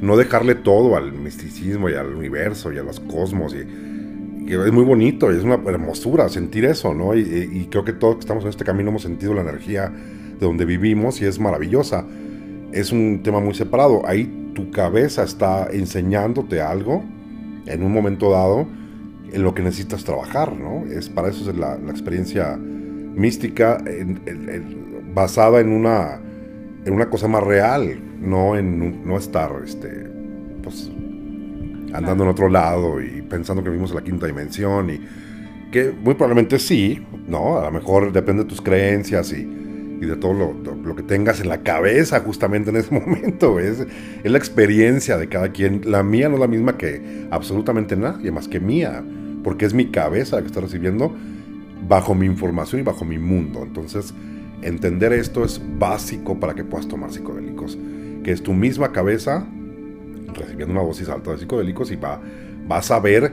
[0.00, 3.66] no dejarle todo al misticismo y al universo y a los cosmos y
[4.54, 7.14] es muy bonito, y es una hermosura sentir eso, ¿no?
[7.14, 10.64] Y, creo que todos que estamos en este camino hemos sentido la energía de donde
[10.64, 12.06] vivimos y es maravillosa.
[12.72, 14.06] Es un tema muy separado.
[14.06, 17.04] Ahí tu cabeza está enseñándote algo
[17.66, 18.66] en un momento dado
[19.32, 20.86] en lo que necesitas trabajar, ¿no?
[20.86, 23.82] Es para eso es la, experiencia mística
[25.14, 26.20] basada en una
[26.88, 30.08] en una cosa más real, no en no estar este
[30.62, 30.90] pues
[31.92, 35.00] andando en otro lado y pensando que vivimos en la quinta dimensión y
[35.70, 37.58] que muy probablemente sí, ¿no?
[37.58, 41.48] A lo mejor depende de tus creencias y, de todo lo, lo, que tengas en
[41.48, 43.58] la cabeza justamente en ese momento.
[43.58, 43.84] Es,
[44.22, 45.82] es la experiencia de cada quien.
[45.84, 49.04] La mía no es la misma que absolutamente nadie más que mía,
[49.42, 51.12] porque es mi cabeza la que está recibiendo
[51.86, 53.62] bajo mi información y bajo mi mundo.
[53.62, 54.14] Entonces,
[54.62, 57.78] entender esto es básico para que puedas tomar psicodélicos,
[58.22, 59.46] que es tu misma cabeza
[60.34, 62.20] recibiendo una dosis alta de psicodélicos y va,
[62.66, 63.32] vas a ver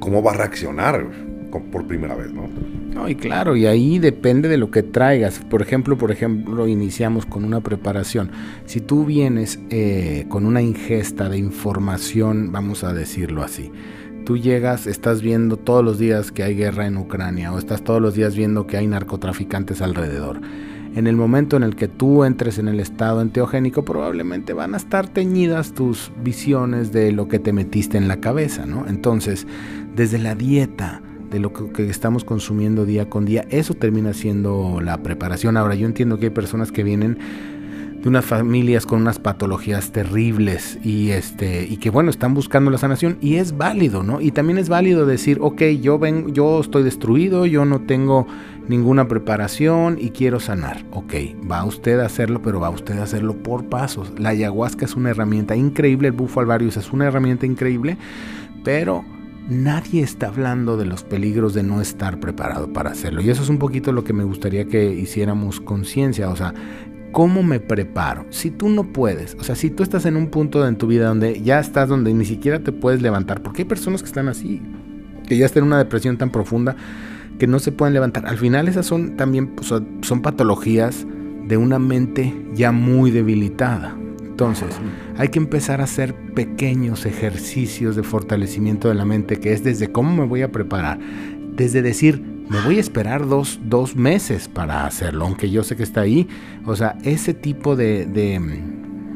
[0.00, 1.06] cómo va a reaccionar
[1.50, 2.48] por primera vez, ¿no?
[2.94, 5.38] No, y claro, y ahí depende de lo que traigas.
[5.38, 8.30] Por ejemplo, por ejemplo, iniciamos con una preparación.
[8.66, 13.70] Si tú vienes eh, con una ingesta de información, vamos a decirlo así,
[14.30, 18.00] tú llegas, estás viendo todos los días que hay guerra en Ucrania o estás todos
[18.00, 20.40] los días viendo que hay narcotraficantes alrededor
[20.94, 24.76] en el momento en el que tú entres en el estado enteogénico, probablemente van a
[24.76, 28.86] estar teñidas tus visiones de lo que te metiste en la cabeza, ¿no?
[28.86, 29.48] Entonces,
[29.96, 34.98] desde la dieta, de lo que, estamos consumiendo día con día, eso termina siendo la
[35.02, 35.56] preparación.
[35.56, 37.18] Ahora, yo entiendo que hay personas que vienen
[38.02, 42.78] de unas familias con unas patologías terribles y este y que bueno están buscando la
[42.78, 46.82] sanación y es válido no y también es válido decir ok yo ven yo estoy
[46.82, 48.26] destruido yo no tengo
[48.68, 51.14] ninguna preparación y quiero sanar ok
[51.50, 55.10] va usted a hacerlo pero va usted a hacerlo por pasos la ayahuasca es una
[55.10, 57.98] herramienta increíble el bufo alvarius es una herramienta increíble
[58.64, 59.04] pero
[59.50, 63.20] nadie está hablando de los peligros de no estar preparado para hacerlo.
[63.20, 66.28] Y eso es un poquito lo que me gustaría que hiciéramos conciencia.
[66.28, 66.54] O sea,
[67.12, 68.26] ¿Cómo me preparo?
[68.30, 71.08] Si tú no puedes, o sea, si tú estás en un punto en tu vida
[71.08, 74.62] donde ya estás donde ni siquiera te puedes levantar, porque hay personas que están así,
[75.26, 76.76] que ya están en una depresión tan profunda
[77.38, 78.26] que no se pueden levantar.
[78.26, 81.06] Al final esas son también son patologías
[81.46, 83.96] de una mente ya muy debilitada.
[84.22, 84.68] Entonces,
[85.18, 89.92] hay que empezar a hacer pequeños ejercicios de fortalecimiento de la mente, que es desde
[89.92, 90.98] cómo me voy a preparar,
[91.56, 95.84] desde decir, me voy a esperar dos, dos, meses para hacerlo, aunque yo sé que
[95.84, 96.28] está ahí.
[96.66, 98.40] O sea, ese tipo de, de,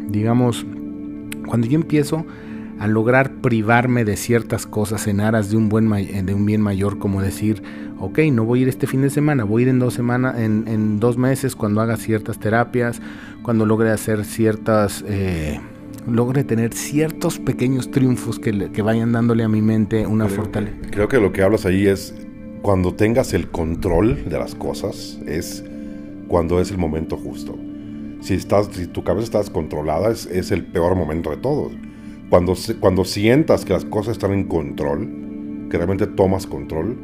[0.08, 0.64] digamos,
[1.44, 2.24] cuando yo empiezo
[2.78, 7.00] a lograr privarme de ciertas cosas en aras de un, buen, de un bien mayor,
[7.00, 7.60] como decir,
[7.98, 10.38] ok, no voy a ir este fin de semana, voy a ir en dos semanas,
[10.38, 13.02] en, en dos meses cuando haga ciertas terapias,
[13.42, 15.04] cuando logre hacer ciertas...
[15.08, 15.60] Eh,
[16.06, 20.76] logre tener ciertos pequeños triunfos que, que vayan dándole a mi mente una fortaleza.
[20.90, 22.23] Creo que lo que hablas ahí es
[22.64, 25.62] cuando tengas el control de las cosas es
[26.28, 27.58] cuando es el momento justo.
[28.22, 31.74] si, estás, si tu cabeza está descontrolada, es, es el peor momento de todos.
[32.30, 36.96] Cuando, cuando sientas que las cosas están en control, que realmente tomas control,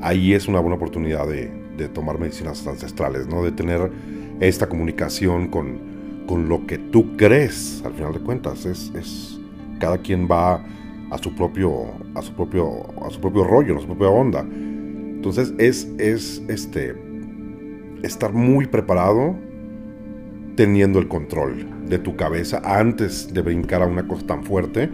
[0.00, 3.44] ahí es una buena oportunidad de, de tomar medicinas ancestrales, ¿no?
[3.44, 3.92] De tener
[4.40, 8.66] esta comunicación con, con lo que tú crees, al final de cuentas.
[8.66, 9.38] Es, es,
[9.78, 10.64] cada quien va
[11.12, 14.44] a su propio, a su propio, a su propio rollo, a su propia onda.
[15.20, 16.94] Entonces es, es este,
[18.02, 19.36] estar muy preparado
[20.56, 24.88] teniendo el control de tu cabeza antes de brincar a una cosa tan fuerte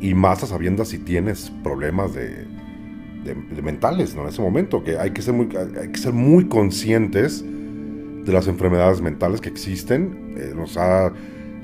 [0.00, 2.46] y más a sabiendas si tienes problemas de,
[3.24, 4.22] de, mentales ¿no?
[4.22, 8.46] en ese momento, que hay que, ser muy, hay que ser muy conscientes de las
[8.46, 10.36] enfermedades mentales que existen.
[10.38, 11.12] Eh, nos ha,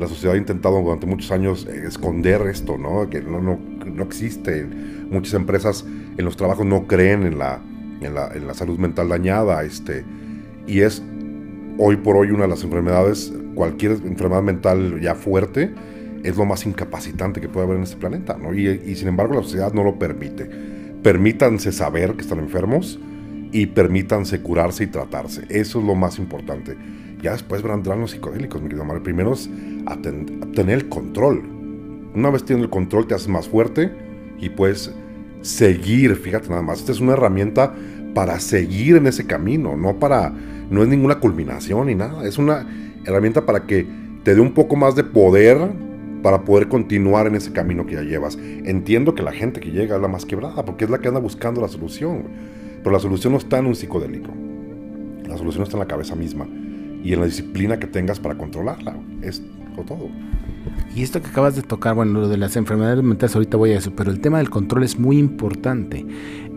[0.01, 3.09] la sociedad ha intentado durante muchos años esconder esto, ¿no?
[3.09, 4.67] que no, no, no existe.
[5.13, 5.87] Muchas empresas
[6.19, 7.63] en los trabajos no creen en la,
[8.05, 9.65] en la, en la salud mental dañada.
[9.65, 10.05] Este,
[10.67, 11.03] y es
[11.79, 15.73] hoy por hoy una de las enfermedades, cualquier enfermedad mental ya fuerte,
[16.23, 18.55] es lo más incapacitante que puede haber en este planeta, ¿no?
[18.55, 20.49] Y, y, sin embargo la sociedad no lo permite.
[21.03, 22.99] Permítanse saber que están enfermos
[23.53, 25.43] y permítanse curarse y tratarse.
[25.51, 26.77] Eso es lo más importante.
[27.23, 29.03] Ya después vendrán los psicodélicos, mi querido Mario.
[29.03, 29.51] Primero es
[30.55, 31.43] tener el control.
[32.15, 33.93] Una vez tienes el control te haces más fuerte
[34.39, 34.93] y puedes
[35.41, 36.81] seguir, fíjate nada más.
[36.81, 37.75] Esta es una herramienta
[38.15, 40.33] para seguir en ese camino, no para,
[40.71, 42.27] no es ninguna culminación ni nada.
[42.27, 42.67] Es una
[43.05, 43.87] herramienta para que
[44.23, 45.59] te dé un poco más de poder
[46.23, 48.39] para poder continuar en ese camino que ya llevas.
[48.65, 51.21] Entiendo que la gente que llega es la más quebrada, porque es la que anda
[51.21, 52.23] buscando la solución.
[52.79, 54.31] Pero la solución no está en un psicodélico.
[55.29, 56.47] La solución está en la cabeza misma
[57.03, 58.97] y en la disciplina que tengas para controlarla.
[59.21, 59.43] Es
[59.83, 60.09] todo.
[60.95, 63.79] Y esto que acabas de tocar, bueno, lo de las enfermedades mentales, ahorita voy a
[63.79, 66.07] eso, pero el tema del control es muy importante.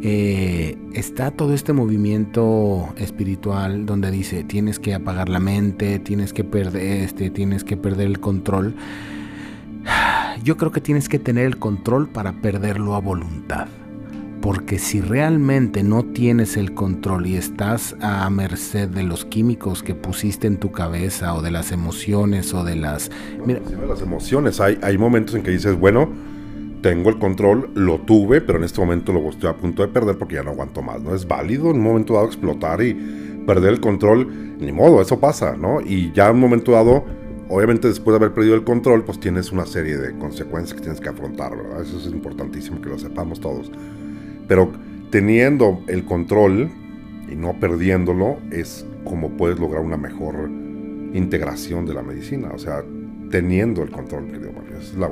[0.04, 6.44] Eh, está todo este movimiento espiritual donde dice tienes que apagar la mente, tienes que
[6.44, 8.76] perder este, tienes que perder el control.
[10.44, 13.68] Yo creo que tienes que tener el control para perderlo a voluntad.
[14.42, 19.96] Porque si realmente no tienes el control y estás a merced de los químicos que
[19.96, 23.12] pusiste en tu cabeza o de las emociones o de las...
[23.46, 26.10] Mira, las emociones, hay, hay momentos en que dices, bueno,
[26.82, 30.18] tengo el control, lo tuve, pero en este momento lo estoy a punto de perder
[30.18, 31.16] porque ya no aguanto más, ¿no?
[31.16, 32.94] Es válido en un momento dado explotar y
[33.46, 35.82] perder el control, ni modo, eso pasa, ¿no?
[35.82, 37.04] Y ya en un momento dado,
[37.50, 41.02] obviamente después de haber perdido el control, pues tienes una serie de consecuencias que tienes
[41.02, 41.82] que afrontar, ¿verdad?
[41.82, 43.72] Eso es importantísimo que lo sepamos todos.
[44.48, 44.72] Pero
[45.10, 46.70] teniendo el control
[47.32, 50.50] y no perdiéndolo es como puedes lograr una mejor
[51.14, 52.50] integración de la medicina.
[52.54, 52.84] O sea,
[53.30, 54.26] teniendo el control.
[54.80, 55.10] Esa es la,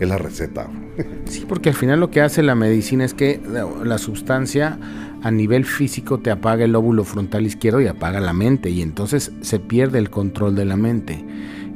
[0.00, 0.68] es, la receta.
[1.26, 3.40] Sí, porque al final lo que hace la medicina es que
[3.82, 4.78] la sustancia
[5.22, 9.32] a nivel físico te apaga el lóbulo frontal izquierdo y apaga la mente y entonces
[9.40, 11.24] se pierde el control de la mente.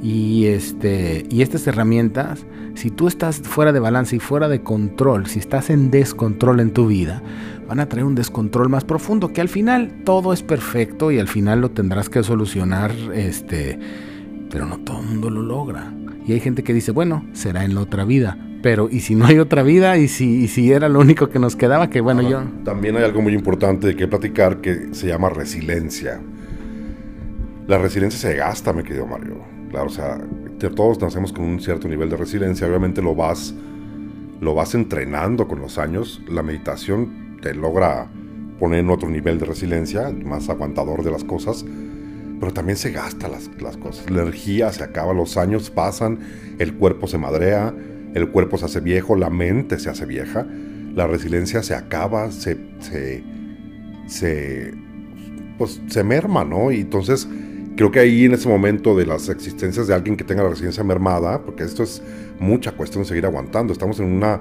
[0.02, 5.26] Y, este, y estas herramientas, si tú estás fuera de balance y fuera de control,
[5.26, 7.22] si estás en descontrol en tu vida,
[7.66, 11.28] van a traer un descontrol más profundo, que al final todo es perfecto y al
[11.28, 13.78] final lo tendrás que solucionar, este,
[14.50, 15.92] pero no todo el mundo lo logra.
[16.26, 18.38] Y hay gente que dice, bueno, será en la otra vida.
[18.62, 19.96] Pero, ¿y si no hay otra vida?
[19.98, 21.90] ¿Y si, y si era lo único que nos quedaba?
[21.90, 22.42] Que bueno, yo...
[22.64, 26.20] También hay algo muy importante de que platicar que se llama resiliencia.
[27.66, 30.18] La resiliencia se gasta, mi querido Mario Claro, o sea,
[30.74, 33.54] todos nacemos con un cierto nivel de resiliencia, obviamente lo vas,
[34.40, 38.11] lo vas entrenando con los años, la meditación te logra
[38.59, 41.64] poner en otro nivel de resiliencia, más aguantador de las cosas,
[42.40, 46.18] pero también se gasta las, las cosas, la energía se acaba, los años pasan,
[46.59, 47.74] el cuerpo se madrea,
[48.14, 50.46] el cuerpo se hace viejo, la mente se hace vieja,
[50.94, 53.22] la resiliencia se acaba, se, se,
[54.07, 54.72] se,
[55.59, 56.72] pues, se merma, ¿no?
[56.72, 57.28] Y entonces
[57.79, 60.83] creo que ahí en ese momento de las existencias de alguien que tenga la residencia
[60.83, 62.03] mermada, porque esto es
[62.41, 64.41] mucha cuestión de seguir aguantando, estamos en una,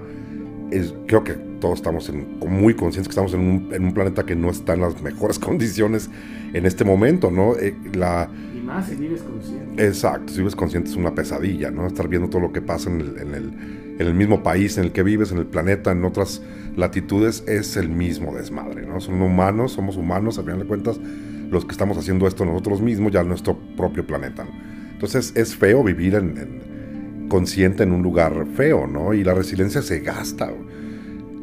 [1.06, 2.12] creo que todos estamos
[2.48, 6.10] muy conscientes que estamos en un, planeta que no está en las mejores condiciones
[6.52, 7.56] en este momento, ¿no?
[7.56, 9.86] Eh, la, y más si vives consciente.
[9.86, 11.86] Exacto, si vives consciente es una pesadilla, ¿no?
[11.86, 13.54] Estar viendo todo lo que pasa en el, en el,
[14.00, 16.42] en el mismo país en el que vives, en el planeta, en otras
[16.76, 19.00] latitudes, es el mismo desmadre, ¿no?
[19.00, 21.00] Son humanos, somos humanos, al final de cuentas,
[21.50, 24.46] los que estamos haciendo esto nosotros mismos, ya en nuestro propio planeta.
[24.92, 29.14] Entonces es feo vivir en, consciente en un lugar feo, ¿no?
[29.14, 30.52] Y la resiliencia se gasta.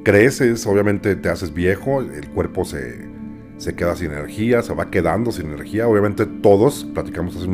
[0.03, 3.09] Creces, obviamente te haces viejo, el cuerpo se,
[3.57, 5.89] se queda sin energía, se va quedando sin energía.
[5.89, 7.49] Obviamente todos, platicamos hace,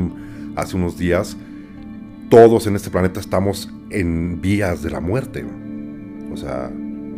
[0.56, 1.36] hace unos días,
[2.28, 5.44] todos en este planeta estamos en vías de la muerte.
[6.32, 6.70] O sea,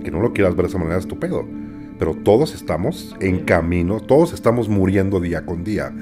[0.03, 1.62] que no lo quieras ver de esa manera estupendo
[2.03, 5.93] pero todos estamos en camino, todos estamos muriendo día con día.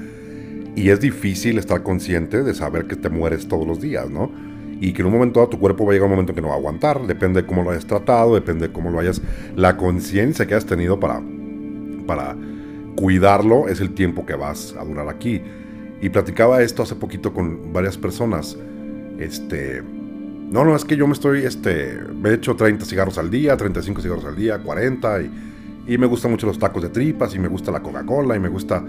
[0.75, 4.31] Y es difícil estar consciente de saber que te mueres todos los días, ¿no?
[4.79, 6.47] Y que en un momento dado tu cuerpo va a llegar un momento que no
[6.47, 9.21] va a aguantar, depende de cómo lo hayas tratado, depende de cómo lo hayas,
[9.55, 11.21] la conciencia que has tenido para,
[12.07, 12.35] para
[12.95, 15.39] cuidarlo es el tiempo que vas a durar aquí.
[16.01, 18.57] Y platicaba esto hace poquito con varias personas.
[19.19, 19.83] Este,
[20.49, 23.55] no, no, es que yo me estoy, este, me he hecho 30 cigarros al día,
[23.55, 25.50] 35 cigarros al día, 40, y,
[25.93, 28.47] y me gustan mucho los tacos de tripas, y me gusta la Coca-Cola, y me
[28.47, 28.81] gusta,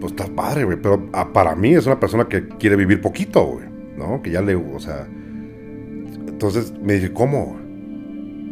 [0.00, 3.44] pues está padre, güey, pero ah, para mí es una persona que quiere vivir poquito,
[3.44, 3.66] güey,
[3.98, 4.22] ¿no?
[4.22, 7.58] Que ya le, o sea, entonces me dice, ¿cómo?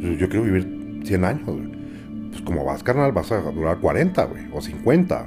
[0.01, 1.73] Yo quiero vivir 100 años, güey.
[2.29, 5.27] Pues como vas, carnal, vas a durar 40, güey, o 50.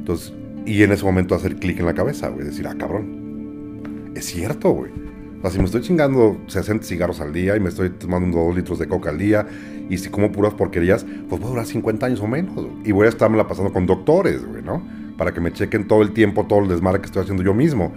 [0.00, 0.34] Entonces,
[0.66, 4.72] y en ese momento hacer clic en la cabeza, güey, decir, ah, cabrón, es cierto,
[4.72, 4.92] güey.
[5.38, 8.56] O sea, si me estoy chingando 60 cigarros al día y me estoy tomando 2
[8.56, 9.46] litros de coca al día
[9.88, 12.66] y si como puras porquerías, pues voy a durar 50 años o menos.
[12.84, 14.82] Y voy a estarme pasando con doctores, güey, ¿no?
[15.16, 17.92] Para que me chequen todo el tiempo, todo el desmadre que estoy haciendo yo mismo.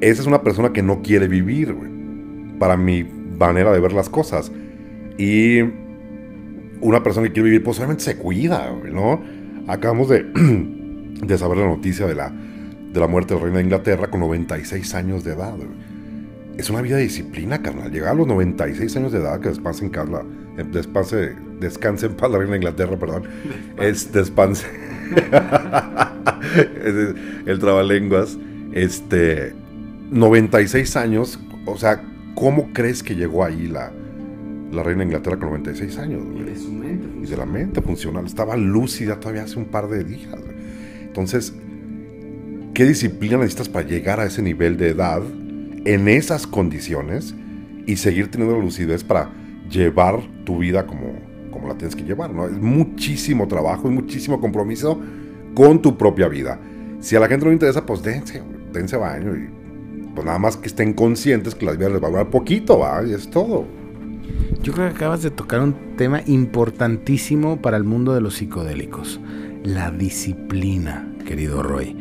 [0.00, 1.90] Esa es una persona que no quiere vivir, güey.
[2.58, 4.50] Para mi manera de ver las cosas.
[5.16, 5.60] Y
[6.80, 9.22] una persona que quiere vivir, pues obviamente se cuida, güey, ¿no?
[9.68, 10.24] Acabamos de,
[11.26, 14.20] de saber la noticia de la, de la muerte de la reina de Inglaterra con
[14.20, 15.93] 96 años de edad, güey
[16.58, 17.90] es una vida de disciplina, carnal.
[17.90, 20.22] Llegar a los 96 años de edad, que despanse en casa,
[20.56, 23.24] eh, despanse, descanse en paz la reina Inglaterra, perdón.
[23.78, 24.66] Es despanse.
[27.46, 28.38] el trabalenguas.
[28.72, 29.52] Este,
[30.10, 32.02] 96 años, o sea,
[32.34, 33.92] ¿cómo crees que llegó ahí la,
[34.72, 36.22] la reina de Inglaterra con 96 años?
[36.36, 37.08] Y de su mente.
[37.22, 38.26] Y de la mente funcional.
[38.26, 40.36] Estaba lúcida todavía hace un par de días.
[41.02, 41.52] Entonces,
[42.74, 45.22] ¿qué disciplina necesitas para llegar a ese nivel de edad?
[45.84, 47.34] En esas condiciones
[47.86, 49.30] y seguir teniendo la lucidez para
[49.70, 51.14] llevar tu vida como,
[51.50, 52.46] como la tienes que llevar, ¿no?
[52.46, 54.98] Es muchísimo trabajo, es muchísimo compromiso
[55.54, 56.58] con tu propia vida.
[57.00, 58.42] Si a la gente no le interesa, pues dense,
[58.72, 59.48] dense baño y
[60.14, 63.04] pues nada más que estén conscientes que la vida les va a durar poquito, ¿va?
[63.04, 63.66] Y es todo.
[64.62, 69.20] Yo creo que acabas de tocar un tema importantísimo para el mundo de los psicodélicos,
[69.62, 71.96] la disciplina, querido Roy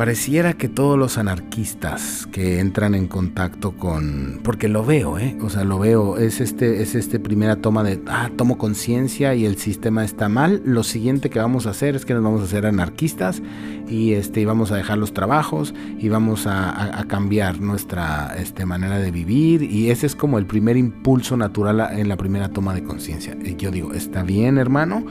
[0.00, 5.50] pareciera que todos los anarquistas que entran en contacto con porque lo veo eh o
[5.50, 9.58] sea lo veo es este es este primera toma de ah tomo conciencia y el
[9.58, 12.64] sistema está mal lo siguiente que vamos a hacer es que nos vamos a hacer
[12.64, 13.42] anarquistas
[13.90, 19.00] y este y vamos a dejar los trabajos y vamos a, cambiar nuestra este, manera
[19.00, 22.84] de vivir y ese es como el primer impulso natural en la primera toma de
[22.84, 23.36] conciencia.
[23.44, 25.04] Y yo digo está bien hermano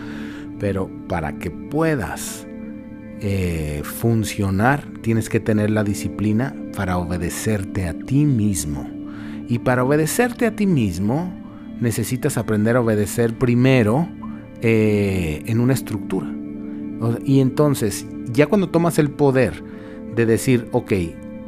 [0.60, 2.48] pero para que puedas
[3.22, 8.90] eh, funcionar, tienes que tener la disciplina para obedecerte a ti mismo.
[9.48, 11.34] Y para obedecerte a ti mismo,
[11.82, 14.08] necesitas aprender a obedecer primero
[14.62, 16.28] eh, en una estructura.
[17.26, 19.64] Y entonces, ya cuando tomas el poder
[20.16, 20.94] de decir, ok,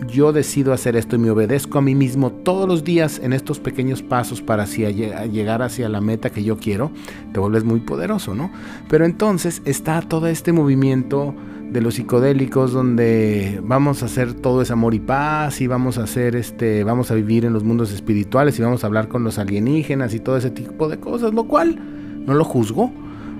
[0.08, 3.60] yo decido hacer esto y me obedezco a mí mismo todos los días en estos
[3.60, 6.92] pequeños pasos para llegar hacia la meta que yo quiero,
[7.34, 8.52] te vuelves muy poderoso, ¿no?
[8.90, 11.36] Pero entonces está todo este movimiento
[11.72, 16.04] de los psicodélicos donde vamos a hacer todo ese amor y paz y vamos a
[16.04, 19.40] hacer este vamos a vivir en los mundos espirituales y vamos a hablar con los
[19.40, 21.80] alienígenas y todo ese tipo de cosas lo cual
[22.26, 22.92] no lo juzgo.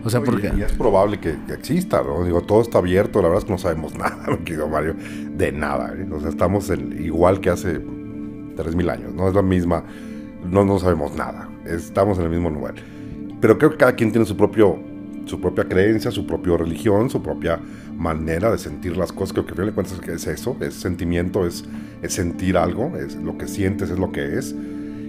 [0.04, 3.40] O sea porque y es probable que, exista no digo todo está abierto la verdad
[3.40, 4.96] es que no sabemos nada querido Mario
[5.36, 6.08] de nada ¿eh?
[6.12, 7.82] o sea estamos igual que hace
[8.56, 9.84] 3000 años no es la misma
[10.50, 12.76] no no sabemos nada estamos en el mismo lugar.
[13.40, 14.80] Pero creo que cada quien tiene su propio
[15.26, 17.60] su propia creencia, su propia religión, su propia
[18.02, 19.34] manera de sentir las cosas.
[19.34, 21.64] Creo que al final de cuentas es eso, es sentimiento, es,
[22.02, 24.56] es sentir algo, es lo que sientes, es lo que es.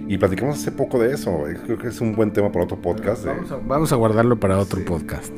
[0.07, 1.47] Y platicamos hace poco de eso.
[1.47, 3.25] Eh, creo que es un buen tema para otro podcast.
[3.67, 5.33] Vamos, a, guardarlo para otro podcast.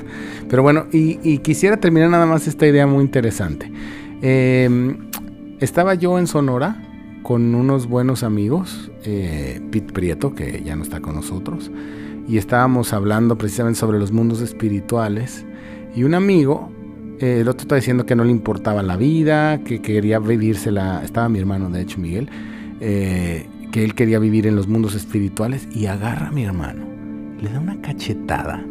[0.49, 3.71] Pero bueno, y, quisiera terminar nada más esta idea muy interesante.
[4.21, 5.09] Em,
[5.59, 6.81] estaba yo en Sonora
[7.23, 11.71] con unos buenos amigos, eh, Pete Prieto, que ya no está con nosotros,
[12.27, 15.45] y estábamos hablando precisamente sobre los mundos espirituales.
[15.95, 16.71] Y un amigo,
[17.19, 21.29] eh, el otro está diciendo que no le importaba la vida, que quería vivírsela, estaba
[21.29, 22.29] mi hermano, de hecho, Miguel,
[22.79, 26.85] eh, que él quería vivir en los mundos espirituales y agarra a mi hermano,
[27.41, 28.63] le da una cachetada,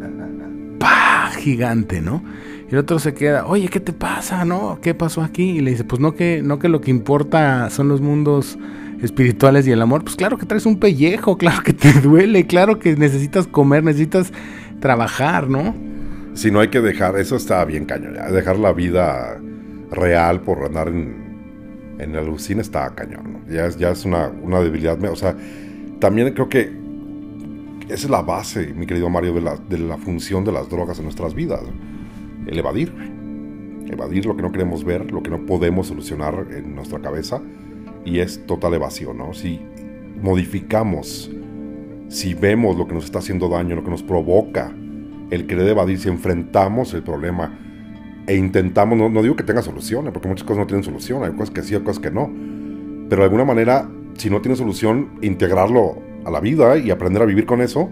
[0.79, 1.05] ¡pah!
[1.35, 2.23] gigante, ¿no?
[2.69, 4.79] Y el otro se queda, oye, ¿qué te pasa, no?
[4.81, 5.43] ¿Qué pasó aquí?
[5.43, 8.57] Y le dice, pues no que, no que lo que importa son los mundos
[9.01, 12.79] espirituales y el amor, pues claro que traes un pellejo, claro que te duele, claro
[12.79, 14.31] que necesitas comer, necesitas
[14.79, 15.75] trabajar, ¿no?
[16.35, 19.41] Si no hay que dejar, eso está bien cañón, dejar la vida
[19.89, 23.45] real por andar en, en el alucina está cañón.
[23.49, 25.35] Ya es, ya es una, una debilidad, o sea,
[25.99, 26.71] también creo que
[27.85, 30.97] esa es la base, mi querido Mario, de la, de la función de las drogas
[30.99, 31.61] en nuestras vidas,
[32.45, 32.91] el evadir.
[33.89, 37.41] evadir lo que no queremos ver, lo que no podemos solucionar en nuestra cabeza,
[38.03, 39.33] y es total evasión, ¿no?
[39.33, 39.61] Si
[40.21, 41.31] modificamos,
[42.09, 44.75] si vemos lo que nos está haciendo daño, lo que nos provoca
[45.31, 47.57] el querer evadir, si enfrentamos el problema
[48.27, 51.51] e intentamos, no, digo que tenga soluciones, porque muchas cosas no tienen solución, hay cosas
[51.51, 52.31] que sí, hay cosas que no,
[53.09, 57.25] pero de alguna manera, si no tiene solución, integrarlo a la vida y aprender a
[57.25, 57.89] vivir con eso,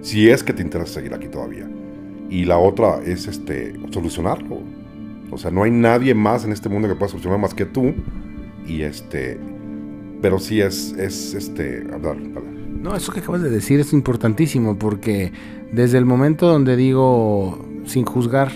[0.00, 1.68] si es que te interesa seguir aquí todavía.
[2.30, 4.60] Y la otra es este, solucionarlo.
[5.30, 7.94] O sea, no hay nadie más en este mundo que pueda solucionar más que tú.
[8.66, 9.38] Y este,
[10.22, 12.16] pero sí es, es este, hablar,
[12.86, 15.32] No, eso que acabas de decir es importantísimo porque
[15.72, 18.52] desde el momento donde digo sin juzgar,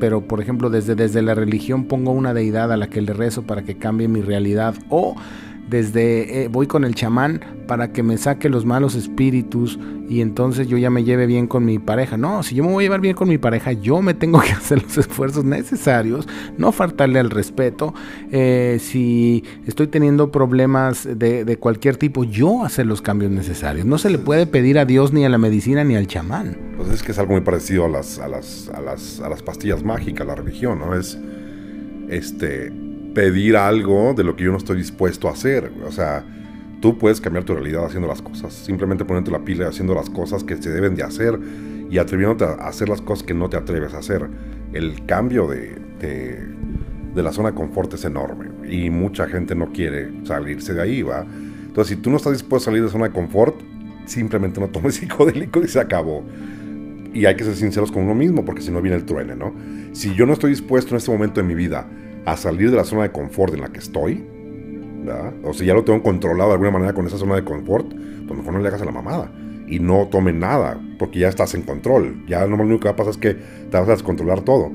[0.00, 3.44] pero por ejemplo desde, desde la religión pongo una deidad a la que le rezo
[3.44, 5.14] para que cambie mi realidad o
[5.70, 10.66] desde eh, voy con el chamán para que me saque los malos espíritus y entonces
[10.66, 12.16] yo ya me lleve bien con mi pareja.
[12.16, 14.50] No, si yo me voy a llevar bien con mi pareja, yo me tengo que
[14.52, 16.26] hacer los esfuerzos necesarios,
[16.58, 17.94] no faltarle al respeto.
[18.32, 23.86] Eh, si estoy teniendo problemas de, cualquier tipo, yo hacer los cambios necesarios.
[23.86, 26.58] No se le puede pedir a Dios ni a la medicina ni al chamán.
[26.76, 29.42] Pues es que es algo muy parecido a las, a las, a las, a las
[29.44, 30.96] pastillas mágicas, la religión, ¿no?
[30.96, 31.16] Es
[32.08, 32.72] este
[33.14, 35.72] pedir algo de lo que yo no estoy dispuesto a hacer.
[35.86, 36.24] O sea,
[36.80, 38.52] tú puedes cambiar tu realidad haciendo las cosas.
[38.52, 41.38] Simplemente poniendo la pila y haciendo las cosas que se deben de hacer
[41.90, 44.28] y atreviéndote a hacer las cosas que no te atreves a hacer.
[44.72, 50.10] El cambio de, de, la zona de confort es enorme y mucha gente no quiere
[50.24, 51.26] salirse de ahí, ¿va?
[51.66, 53.56] Entonces, si tú no estás dispuesto a salir de zona de confort,
[54.06, 56.24] simplemente no tomes psicodélico y se acabó.
[57.12, 59.52] Y hay que ser sinceros con uno mismo, porque si no viene el truene, ¿no?
[59.92, 61.88] Si yo no estoy dispuesto en este momento de mi vida
[62.24, 64.24] a salir de la zona de confort en la que estoy,
[65.42, 67.86] o si ya lo tengo controlado de alguna manera con esa zona de confort,
[68.26, 69.30] pues mejor no le hagas a la mamada.
[69.66, 72.24] Y no tome nada, porque ya estás en control.
[72.26, 74.70] Ya lo único que va a pasar es que te vas a descontrolar todo.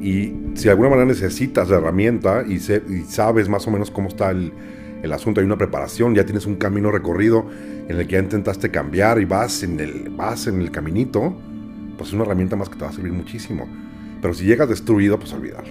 [0.00, 4.30] Y si de alguna manera necesitas la herramienta y, sabes más o menos cómo está
[4.30, 4.52] el,
[5.12, 7.46] asunto, hay una preparación, ya tienes un camino recorrido
[7.88, 11.36] en el que ya intentaste cambiar y vas en el, vas en el caminito,
[11.96, 13.68] pues es una herramienta más que te va a servir muchísimo.
[14.20, 15.64] Pero si llegas destruido, pues olvidar.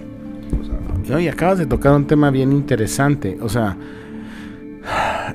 [1.06, 3.38] Y acabas de tocar un tema bien interesante.
[3.40, 3.76] O sea,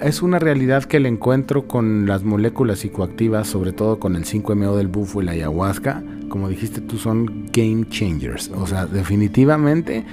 [0.02, 4.76] es una realidad que el encuentro con las moléculas psicoactivas, sobre todo con el 5MO
[4.76, 8.52] del bufo y la ayahuasca, como dijiste tú, son game changers.
[8.56, 10.06] O sea, definitivamente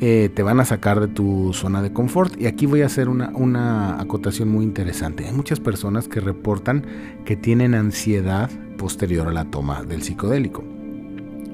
[0.00, 2.40] eh, te van a sacar de tu zona de confort.
[2.40, 5.26] Y aquí voy a hacer una, una acotación muy interesante.
[5.26, 6.84] Hay muchas personas que reportan
[7.24, 10.64] que tienen ansiedad posterior a la toma del psicodélico.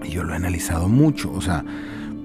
[0.05, 1.33] Y yo lo he analizado mucho.
[1.33, 1.65] O sea,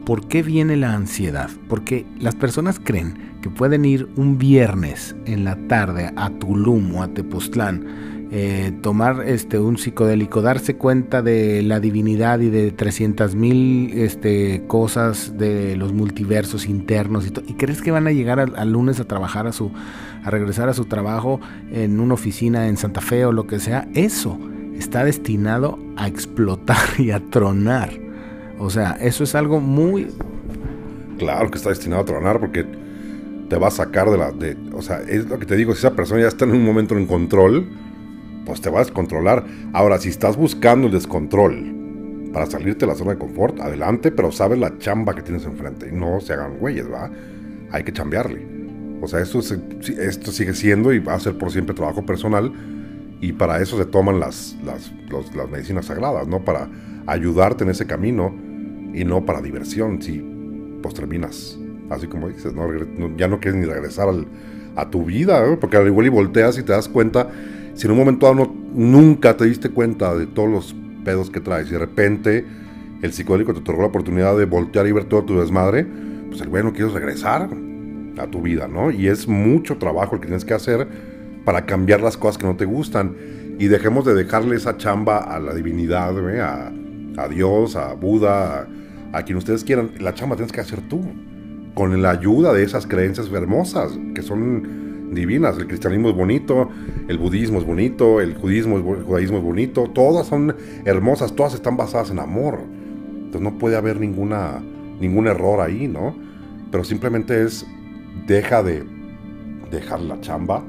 [0.05, 1.49] ¿Por qué viene la ansiedad?
[1.69, 7.03] Porque las personas creen que pueden ir un viernes en la tarde a Tulum o
[7.03, 13.35] a Tepoztlán, eh, tomar este, un psicodélico, darse cuenta de la divinidad y de 300
[13.35, 18.71] mil este, cosas de los multiversos internos y, y crees que van a llegar al,
[18.71, 19.71] lunes a trabajar a su,
[20.23, 21.39] a regresar a su trabajo
[21.71, 24.37] en una oficina en Santa Fe o lo que sea, eso
[24.75, 28.02] está destinado a explotar y a tronar.
[28.63, 30.07] O sea, eso es algo muy...
[31.17, 32.65] Claro que está destinado a tronar porque
[33.49, 34.31] te va a sacar de la...
[34.31, 36.63] De, o sea, es lo que te digo, si esa persona ya está en un
[36.63, 37.67] momento en control,
[38.45, 39.43] pues te va a descontrolar.
[39.73, 44.31] Ahora, si estás buscando el descontrol para salirte de la zona de confort, adelante, pero
[44.31, 45.91] sabes la chamba que tienes enfrente.
[45.91, 47.11] No se hagan güeyes, ¿va?
[47.69, 48.47] Hay que chambearle.
[49.01, 52.53] O sea, esto, esto sigue siendo y va a ser por siempre trabajo personal.
[53.19, 54.89] Y para eso se toman las, las,
[55.35, 56.45] las medicinas sagradas, ¿no?
[56.45, 56.69] Para
[57.07, 58.33] ayudarte en ese camino
[58.93, 60.01] y no para diversión.
[60.01, 60.23] Si
[60.81, 61.57] pues terminas
[61.89, 62.67] así como dices, ¿no?
[63.17, 64.09] ya no quieres ni regresar
[64.75, 67.29] a tu vida, porque al igual y volteas y te das cuenta,
[67.73, 71.39] si en un momento dado no, nunca te diste cuenta de todos los pedos que
[71.39, 72.45] traes y de repente
[73.01, 75.85] el psicólogo te otorgó la oportunidad de voltear y ver todo tu desmadre,
[76.29, 77.49] pues el güey no quieres regresar
[78.17, 78.91] a tu vida, ¿no?
[78.91, 80.87] Y es mucho trabajo el que tienes que hacer
[81.43, 83.15] para cambiar las cosas que no te gustan
[83.59, 86.71] y dejemos de dejarle esa chamba a la divinidad, a,
[87.17, 88.67] a Dios, a Buda,
[89.21, 91.01] quien ustedes quieran, la chamba tienes que hacer tú,
[91.75, 95.57] con la ayuda de esas creencias hermosas, que son divinas.
[95.57, 96.69] El cristianismo es bonito,
[97.07, 100.55] el budismo es bonito, el judismo el judaísmo es bonito, todas son
[100.85, 102.59] hermosas, todas están basadas en amor.
[103.15, 104.61] Entonces no puede haber ninguna,
[104.99, 106.15] ningún error ahí, ¿no?
[106.71, 107.65] Pero simplemente es,
[108.27, 108.83] deja de
[109.71, 110.63] dejar la chamba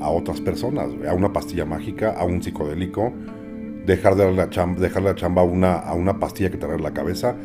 [0.00, 3.12] a otras personas, a una pastilla mágica, a un psicodélico,
[3.86, 6.82] dejar de la chamba, dejar la chamba a una, a una pastilla que te arregle
[6.82, 7.36] la cabeza,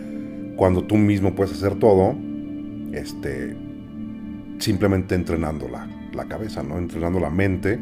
[0.55, 2.15] cuando tú mismo puedes hacer todo,
[2.91, 3.55] este,
[4.57, 6.77] simplemente entrenando la, la cabeza, ¿no?
[6.77, 7.79] entrenando la mente.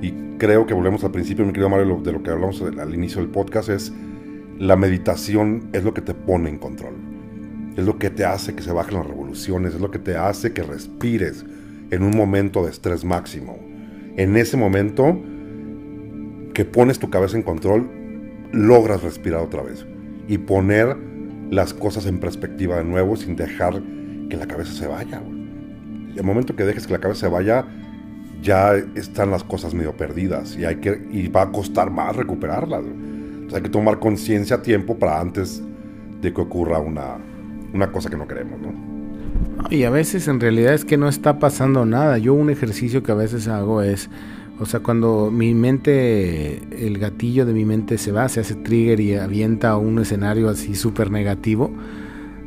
[0.00, 3.20] Y creo que volvemos al principio, mi querido Mario, de lo que hablamos al inicio
[3.20, 3.92] del podcast, es
[4.58, 6.94] la meditación es lo que te pone en control.
[7.76, 10.52] es lo que te hace que se bajen las revoluciones, es lo que te hace
[10.52, 11.46] que respires
[11.90, 13.56] en un momento de estrés máximo.
[14.16, 15.22] En ese momento
[16.58, 17.88] que pones tu cabeza en control,
[18.50, 19.86] logras respirar otra vez
[20.26, 20.96] y poner
[21.52, 23.80] las cosas en perspectiva de nuevo sin dejar
[24.28, 25.22] que la cabeza se vaya.
[26.16, 27.64] El momento que dejes que la cabeza se vaya,
[28.42, 32.82] ya están las cosas medio perdidas y, hay que, y va a costar más recuperarlas.
[33.54, 35.62] hay que tomar conciencia a tiempo para antes
[36.20, 37.18] de que ocurra una,
[37.72, 38.60] una cosa que no queremos.
[38.60, 39.68] ¿no?
[39.70, 42.18] Y a veces en realidad es que no está pasando nada.
[42.18, 44.10] Yo un ejercicio que a veces hago es,
[44.60, 48.98] o sea, cuando mi mente, el gatillo de mi mente se va, se hace trigger
[48.98, 51.72] y avienta un escenario así súper negativo,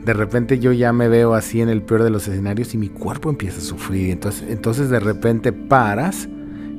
[0.03, 2.89] de repente yo ya me veo así en el peor de los escenarios y mi
[2.89, 4.09] cuerpo empieza a sufrir.
[4.09, 6.28] Entonces, entonces de repente paras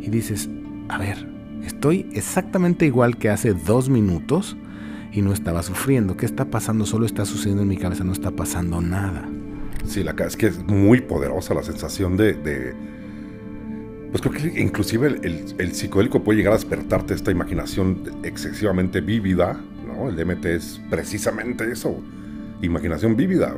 [0.00, 0.50] y dices,
[0.88, 1.26] a ver,
[1.64, 4.56] estoy exactamente igual que hace dos minutos
[5.12, 6.16] y no estaba sufriendo.
[6.16, 6.84] ¿Qué está pasando?
[6.84, 9.28] Solo está sucediendo en mi cabeza, no está pasando nada.
[9.86, 12.74] Sí, la, es que es muy poderosa la sensación de...
[14.12, 20.10] pues creo que inclusive el, el, puede llegar a despertarte esta imaginación excesivamente vívida, ¿no?
[20.10, 21.98] El DMT es precisamente eso,
[22.60, 23.56] imaginación vívida.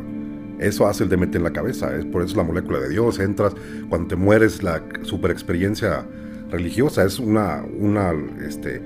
[0.61, 3.53] Eso hace el DMT en la cabeza, es por eso la molécula de Dios, entras,
[3.89, 6.07] cuando te mueres, la super experiencia
[6.53, 8.13] religiosa es una, una
[8.47, 8.81] este,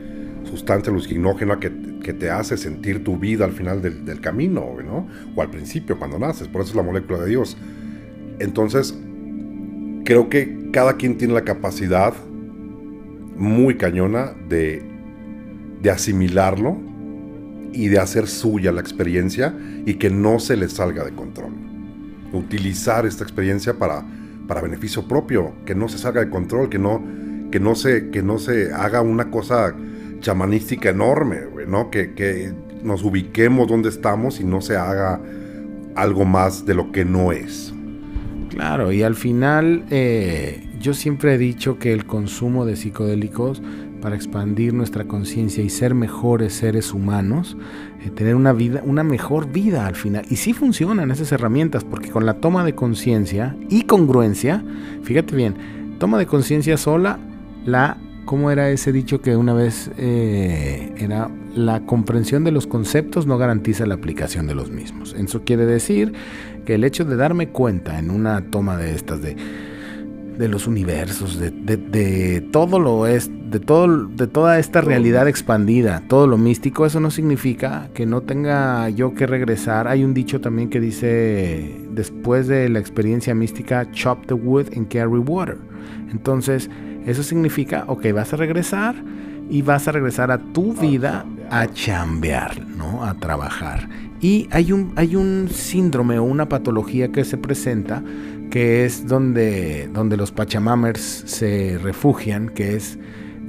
[0.45, 1.71] sustancia alucinógena que,
[2.03, 5.07] que, te hace sentir tu vida al final del, del, camino, ¿no?
[5.37, 7.59] O al principio, cuando naces, por eso es la molécula de Dios.
[8.39, 8.99] Entonces,
[10.09, 12.15] creo que cada quien tiene la capacidad
[13.37, 14.83] muy cañona de,
[15.83, 16.79] de asimilarlo
[17.75, 19.55] y de hacer suya la experiencia
[19.85, 21.53] y que no se le salga de control.
[22.33, 24.03] Utilizar esta experiencia para,
[24.47, 27.05] para beneficio propio, que no se salga de control, que no,
[27.51, 29.75] que no, se, que no se haga una cosa
[30.21, 31.91] chamanística enorme, ¿no?
[31.91, 35.21] Que, que nos ubiquemos donde estamos y no se haga
[35.97, 37.75] algo más de lo que no es.
[38.49, 43.63] Claro, y al final eh, yo siempre he dicho que el consumo de psicodélicos
[44.01, 47.57] para expandir nuestra conciencia y ser mejores seres humanos,
[48.05, 50.25] eh, tener una vida, una mejor vida al final.
[50.31, 54.65] Y sí funcionan esas herramientas, porque con la toma de conciencia y congruencia,
[55.03, 55.57] fíjate bien,
[55.99, 57.19] toma de conciencia sola,
[57.65, 57.99] la,
[58.29, 63.39] ¿cómo era ese dicho que una vez eh, era la comprensión de los conceptos no
[63.39, 65.15] garantiza la aplicación de los mismos?
[65.15, 66.13] Eso quiere decir
[66.67, 69.35] que el hecho de darme cuenta en una toma de estas de
[70.39, 76.05] de los universos, de, de, todo lo es, de todo, de toda esta realidad expandida,
[76.07, 79.89] todo lo místico, eso no significa que no tenga yo que regresar.
[79.89, 84.87] Hay un dicho también que dice después de la experiencia mística, chop the wood and
[84.87, 85.59] carry water.
[86.13, 86.71] Entonces,
[87.09, 88.95] eso significa, ok, vas a regresar
[89.51, 93.03] y vas a regresar a tu vida a chambear, ¿no?
[93.05, 93.89] A trabajar.
[94.21, 98.03] Y hay un, hay un síndrome o una patología que se presenta
[98.51, 102.99] que es donde, donde los Pachamamers se refugian, que es,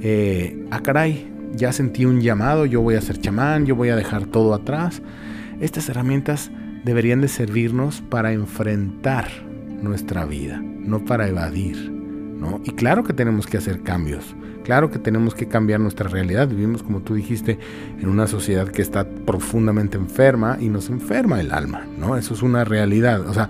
[0.00, 3.96] eh, ah caray, ya sentí un llamado, yo voy a ser chamán, yo voy a
[3.96, 5.02] dejar todo atrás.
[5.60, 6.50] Estas herramientas
[6.84, 9.28] deberían de servirnos para enfrentar
[9.82, 11.99] nuestra vida, no para evadir.
[12.64, 14.34] Y claro que tenemos que hacer cambios,
[14.64, 16.48] claro que tenemos que cambiar nuestra realidad.
[16.48, 17.58] Vivimos, como tú dijiste,
[18.00, 22.16] en una sociedad que está profundamente enferma y nos enferma el alma, ¿no?
[22.16, 23.28] Eso es una realidad.
[23.28, 23.48] O sea,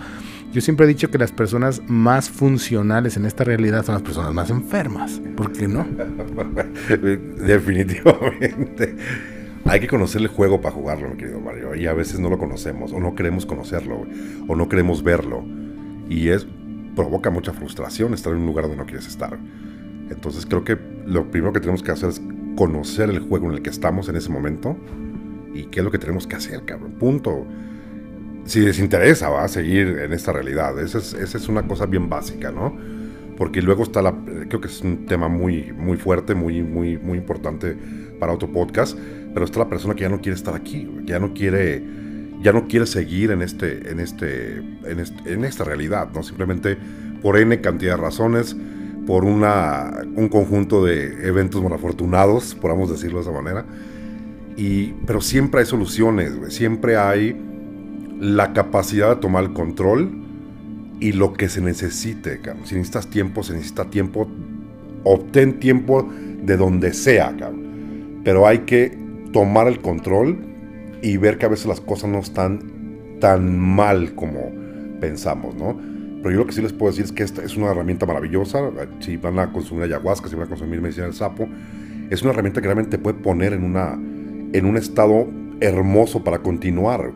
[0.53, 4.34] yo siempre he dicho que las personas más funcionales en esta realidad son las personas
[4.34, 5.20] más enfermas.
[5.36, 5.86] ¿Por qué no?
[7.47, 8.97] Definitivamente.
[9.66, 11.76] Hay que conocer el juego para jugarlo, mi querido Mario.
[11.76, 14.07] Y a veces no lo conocemos, o no queremos conocerlo,
[14.49, 15.45] o no queremos verlo.
[16.09, 16.49] Y es
[17.01, 19.38] provoca mucha frustración estar en un lugar donde no quieres estar.
[20.11, 22.20] Entonces creo que lo primero que tenemos que hacer es
[22.57, 24.76] conocer el juego en el que estamos en ese momento
[25.55, 26.92] y qué es lo que tenemos que hacer, cabrón.
[26.98, 27.46] Punto
[28.44, 30.78] si les interesa, va a seguir en esta realidad.
[30.80, 32.76] Esa es, una cosa bien básica, ¿no?
[33.36, 34.12] Porque luego está la,
[34.48, 37.76] creo que es un tema muy, muy fuerte, muy, muy, muy importante
[38.18, 38.98] para otro podcast,
[39.32, 41.82] pero está la persona que ya no quiere estar aquí, ya no quiere,
[42.43, 46.22] ya no quiere seguir en este, en este, en, en esta realidad, ¿no?
[46.22, 46.76] Simplemente
[47.22, 48.57] por n cantidad de razones,
[49.07, 53.64] por una, un conjunto de eventos afortunados, podamos decirlo de esa manera.
[54.57, 57.36] Y, pero siempre hay soluciones, siempre hay
[58.20, 60.11] la capacidad de tomar el control
[61.01, 62.41] y lo que se necesite.
[62.64, 64.28] Si necesitas tiempo, se necesita tiempo.
[65.05, 66.09] Obtén tiempo
[66.43, 67.34] de donde sea,
[68.22, 68.99] pero hay que
[69.32, 70.49] tomar el control
[71.03, 74.53] y ver que a veces las cosas no están tan mal como
[75.01, 75.78] pensamos, ¿no?
[76.22, 78.70] Pero yo lo que sí les puedo decir es que esta es una herramienta maravillosa.
[79.01, 81.48] Si van a consumir ayahuasca, si van a consumir medicina del sapo,
[82.11, 85.26] es una herramienta que realmente te puede poner en, una, en un estado
[85.61, 87.12] hermoso para continuar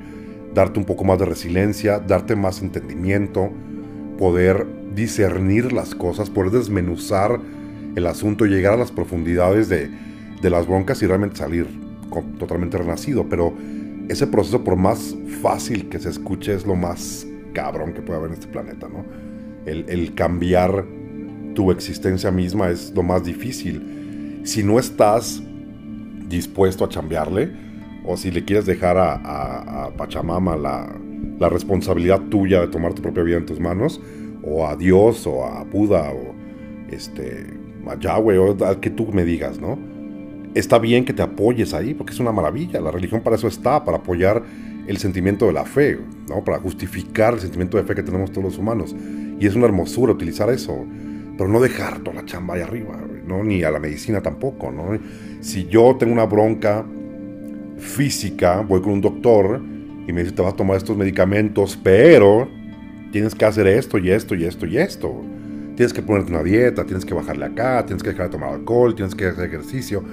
[0.55, 3.51] darte un poco más de resiliencia, darte más entendimiento,
[4.19, 7.41] poder discernir las cosas, poder desmenuzar
[7.97, 9.91] el asunto, llegar a las profundidades de,
[10.41, 11.67] de las broncas y realmente salir
[12.39, 13.29] totalmente renacido.
[13.29, 13.53] Pero
[14.09, 18.31] ese proceso, por más fácil que se escuche, es lo más cabrón que puede haber
[18.31, 19.05] en este planeta, ¿no?
[19.65, 20.85] El, cambiar
[21.55, 24.43] tu existencia misma es lo más difícil.
[24.45, 25.43] Si no estás
[26.29, 27.51] dispuesto a chambearle,
[28.05, 30.95] o si le quieres dejar a, Pachamama la,
[31.39, 34.03] la, responsabilidad tuya de tomar tu propia vida en tus manos,
[34.43, 36.35] o a Dios, o a Buda, o
[36.91, 37.47] este,
[37.87, 39.79] a Yahweh, o al que tú me digas, ¿no?
[40.55, 42.81] Está bien que te apoyes ahí, porque es una maravilla.
[42.81, 44.43] La religión para eso está, para apoyar
[44.87, 45.99] el sentimiento de la fe,
[46.29, 46.45] ¿no?
[46.45, 48.95] Para justificar el sentimiento de fe que tenemos todos los humanos.
[49.41, 50.87] Y es una hermosura utilizar eso
[51.37, 52.97] pero no dejar toda la chamba ahí arriba,
[53.27, 53.43] ¿no?
[53.43, 54.99] Ni a la medicina tampoco, ¿no?
[55.41, 56.85] Si yo tengo una bronca
[57.79, 59.61] física, voy con un doctor
[60.07, 62.49] y me dice, te vas a tomar estos medicamentos, pero
[63.11, 65.23] tienes que hacer esto y esto y esto y esto.
[65.77, 68.95] Tienes que ponerte una dieta, tienes que bajarle acá, tienes que dejar de tomar alcohol,
[68.95, 70.05] tienes que hacer ejercicio.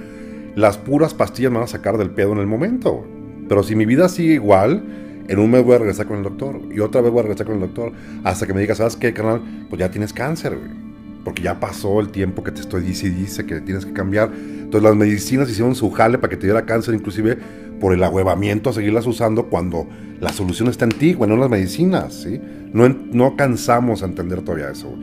[0.55, 3.05] Las puras pastillas me van a sacar del pedo en el momento.
[3.47, 4.83] Pero si mi vida sigue igual,
[5.27, 7.47] en un mes voy a regresar con el doctor y otra vez voy a regresar
[7.47, 7.91] con el doctor
[8.23, 9.41] hasta que me diga, ¿sabes qué, canal?
[9.69, 10.81] Pues ya tienes cáncer, güey
[11.23, 14.31] porque ya pasó el tiempo que te estoy dice y dice que tienes que cambiar.
[14.33, 17.37] Entonces las medicinas hicieron su jale para que te diera cáncer, inclusive
[17.79, 19.87] por el ahuevamiento a seguirlas usando cuando
[20.19, 22.39] la solución está en ti, bueno, en las medicinas, ¿sí?
[22.73, 24.93] No, no cansamos a entender todavía eso.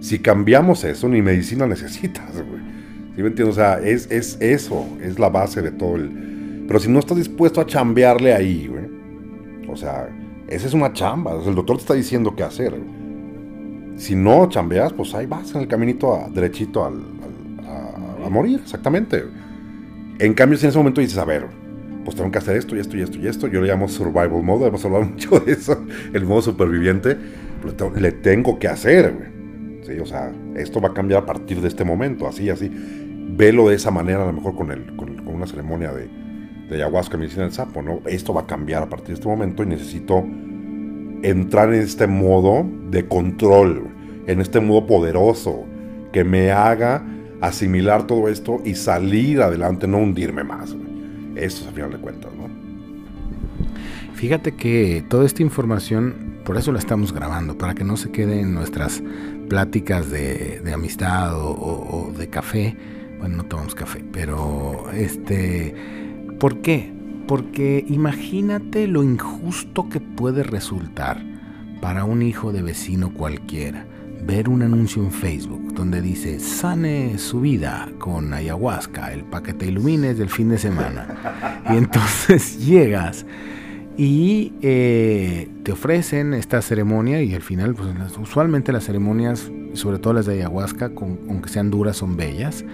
[0.00, 2.75] Si cambiamos eso, ni medicina necesitas, güey.
[3.16, 3.56] ¿Sí me entiendes?
[3.56, 6.64] O sea, es, es eso, es la base de todo el...
[6.68, 8.84] Pero si no estás dispuesto a chambearle ahí, güey,
[9.68, 10.08] o sea,
[10.48, 11.32] esa es una chamba.
[11.44, 12.96] el doctor te está diciendo qué hacer, güey
[13.96, 17.02] si no chambeas, pues ahí vas en el caminito a, derechito al,
[18.24, 19.24] a, morir, exactamente.
[20.18, 21.46] En cambio, si en ese momento dices, a ver,
[22.04, 24.42] pues tengo que hacer esto y esto y esto y esto, yo le llamo survival
[24.42, 27.16] mode, hemos hablado mucho de eso, el modo superviviente,
[27.62, 29.36] pues le tengo que hacer, güey.
[29.86, 32.70] Sí, o sea, esto va a cambiar a partir de este momento, así, así.
[33.28, 36.08] Velo de esa manera, a lo mejor con, el, con, una ceremonia de,
[36.68, 38.00] de ayahuasca, medicina del sapo, ¿no?
[38.06, 40.24] Esto va a cambiar a partir de este momento y necesito
[41.22, 43.88] entrar en este modo de control,
[44.26, 45.64] en este modo poderoso,
[46.12, 47.04] que me haga
[47.40, 50.74] asimilar todo esto y salir adelante, no hundirme más.
[51.34, 52.46] Eso es a final de cuentas, ¿no?
[54.14, 58.40] Fíjate que toda esta información, por eso la estamos grabando, para que no se quede
[58.40, 59.02] en nuestras
[59.50, 62.76] pláticas de, amistad o, de café.
[63.18, 65.74] Bueno, no tomamos café, pero este,
[66.38, 66.92] ¿por qué?
[67.26, 71.22] Porque imagínate lo injusto que puede resultar
[71.80, 73.86] para un hijo de vecino cualquiera
[74.26, 79.70] ver un anuncio en Facebook donde dice sane su vida con ayahuasca, el paquete que
[79.70, 81.62] ilumines del fin de semana.
[81.70, 83.24] Y entonces llegas
[83.96, 87.88] y eh, te ofrecen esta ceremonia y al final, pues
[88.18, 92.64] usualmente las ceremonias, sobre todo las de ayahuasca, aunque sean duras, son bellas.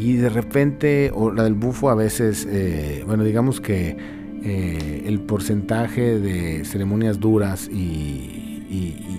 [0.00, 3.96] Y de repente, o la del bufo a veces, eh, bueno, digamos que
[4.44, 9.18] eh, el porcentaje de ceremonias duras y,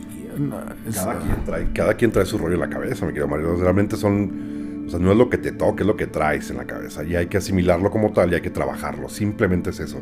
[0.94, 3.58] cada, quien trae, cada quien trae su rollo en la cabeza, mi querido Mario.
[3.58, 6.56] Realmente son, o sea, no es lo que te toque, es lo que traes en
[6.56, 7.04] la cabeza.
[7.04, 9.10] Y hay que asimilarlo como tal y hay que trabajarlo.
[9.10, 10.00] Simplemente es eso.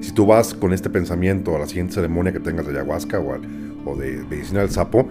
[0.00, 3.36] Si tú vas con este pensamiento a la siguiente ceremonia que tengas de ayahuasca o,
[3.84, 5.08] o de medicina del sapo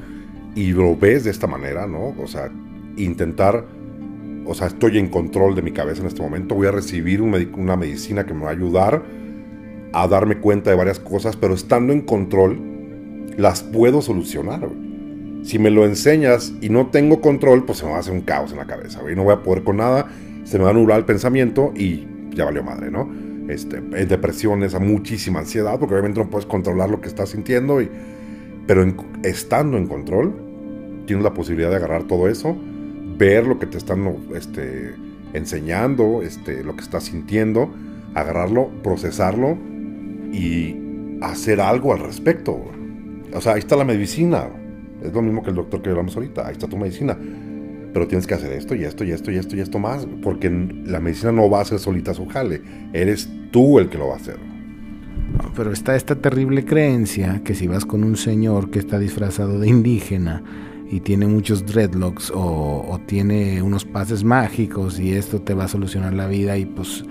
[0.56, 2.14] y lo ves de esta manera, ¿no?
[2.22, 2.52] O sea,
[2.98, 3.79] intentar
[4.50, 7.76] o sea, estoy en control de mi cabeza en este momento, voy a recibir una
[7.76, 9.04] medicina que me va a ayudar
[9.94, 12.60] a darme cuenta de varias cosas, pero estando en control,
[13.38, 14.68] las puedo solucionar.
[15.44, 18.22] Si me lo enseñas y no tengo control, pues se me va a hacer un
[18.22, 20.08] caos en la cabeza, y no voy a poder con nada,
[20.46, 23.08] se me va a nublar el pensamiento y ya valió madre, ¿no?
[23.50, 27.90] Este, depresiones, a muchísima ansiedad, porque obviamente no puedes controlar lo que estás sintiendo, y,
[28.66, 28.84] pero
[29.22, 30.34] estando en control,
[31.06, 32.58] tienes la posibilidad de agarrar todo eso
[33.20, 34.96] ver lo que te están este,
[35.34, 37.70] enseñando, este, lo que estás sintiendo,
[38.16, 39.58] agarrarlo, procesarlo
[40.32, 40.76] y
[41.22, 42.60] hacer algo al respecto.
[43.34, 44.48] O sea, ahí está la medicina.
[45.04, 46.48] Es lo mismo que el doctor que hablamos ahorita.
[46.48, 47.18] Ahí está tu medicina.
[47.94, 50.08] Pero tienes que hacer esto y esto y esto y esto y esto más.
[50.24, 50.50] Porque
[50.86, 52.62] la medicina no va a ser solita su jale.
[52.94, 54.38] Eres tú el que lo va a hacer.
[55.56, 59.68] pero está esta terrible creencia que si vas con un señor que está disfrazado de
[59.68, 60.44] indígena,
[60.90, 66.14] y tiene muchos dreadlocks o, tiene unos pases mágicos y esto te va a solucionar
[66.14, 67.04] la vida y pues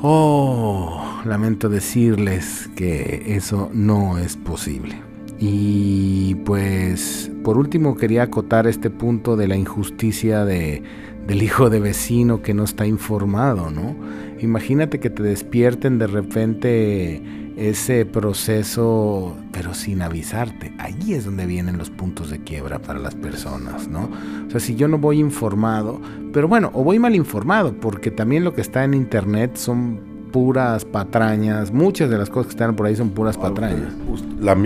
[0.00, 4.94] oh lamento decirles que eso no es posible
[5.38, 10.82] y pues por último quería acotar este punto de la injusticia de,
[11.26, 13.96] del hijo de vecino que no está informado, ¿no?
[14.40, 17.22] Imagínate que te despierten de repente
[17.56, 20.72] ese proceso, pero sin avisarte.
[20.78, 24.08] Allí es donde vienen los puntos de quiebra para las personas, ¿no?
[24.46, 26.00] O sea, si yo no voy informado,
[26.32, 30.00] pero bueno, o voy mal informado, porque también lo que está en internet son
[30.32, 33.92] puras patrañas, muchas de las cosas que están por ahí son puras ah, patrañas.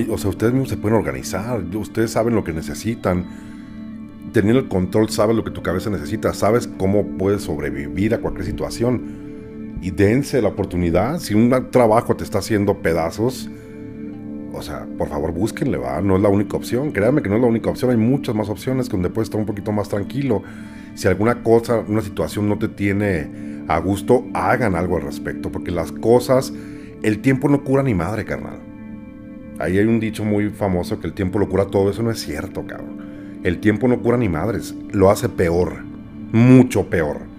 [0.09, 3.25] o sea, ustedes mismos se pueden organizar, ustedes saben lo que necesitan.
[4.33, 8.45] Teniendo el control, sabes lo que tu cabeza necesita, sabes cómo puedes sobrevivir a cualquier
[8.45, 9.26] situación
[9.81, 11.19] y dense la oportunidad.
[11.19, 13.51] Si un trabajo te está haciendo pedazos,
[14.53, 16.01] o sea, por favor búsquenle, va.
[16.01, 16.93] No es la única opción.
[16.93, 17.91] Créanme que no es la única opción.
[17.91, 20.43] Hay muchas más opciones donde puedes estar un poquito más tranquilo.
[20.95, 25.53] Si alguna cosa, una situación no te tiene a gusto, hagan algo al respecto.
[25.53, 26.53] Porque las cosas,
[27.03, 28.61] el tiempo no cura ni madre, carnal.
[29.59, 31.91] Ahí hay un dicho muy famoso que el tiempo lo cura todo.
[31.91, 33.41] Eso no es cierto, cabrón.
[33.43, 34.75] El tiempo no cura ni madres.
[34.93, 35.85] Lo hace peor.
[36.33, 37.36] Mucho peor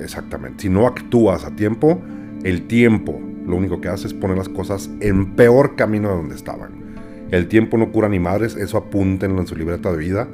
[0.00, 0.62] exactamente.
[0.62, 2.00] Si no actúas a tiempo,
[2.42, 6.34] el tiempo lo único que hace es poner las cosas en peor camino de donde
[6.34, 6.84] estaban.
[7.30, 10.28] El tiempo no cura ni madres, eso apúntenlo en su libreta de vida.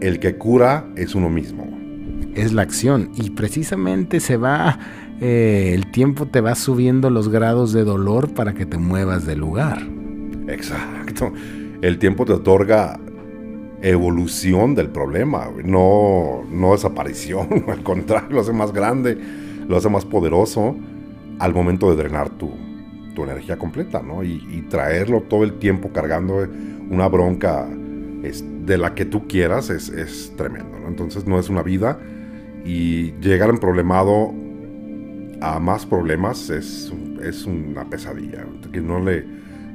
[0.00, 1.66] El que cura es uno mismo.
[2.34, 4.78] Es la acción y precisamente se va,
[5.20, 9.38] eh, el tiempo te va subiendo los grados de dolor para que te muevas del
[9.38, 9.78] lugar.
[10.48, 11.32] Exacto.
[11.82, 13.00] El tiempo te otorga
[13.82, 19.18] evolución del problema, no, no desaparición, al contrario, lo hace más grande,
[19.68, 20.76] lo hace más poderoso
[21.38, 22.52] al momento de drenar tu,
[23.14, 24.22] tu energía completa, ¿no?
[24.22, 26.46] Y, traerlo todo el tiempo cargando
[26.90, 30.76] una bronca de la que tú quieras es, es tremendo.
[30.88, 31.98] Entonces no es una vida
[32.64, 34.34] y llegar en problemado
[35.40, 39.24] a más problemas es, es una pesadilla que no le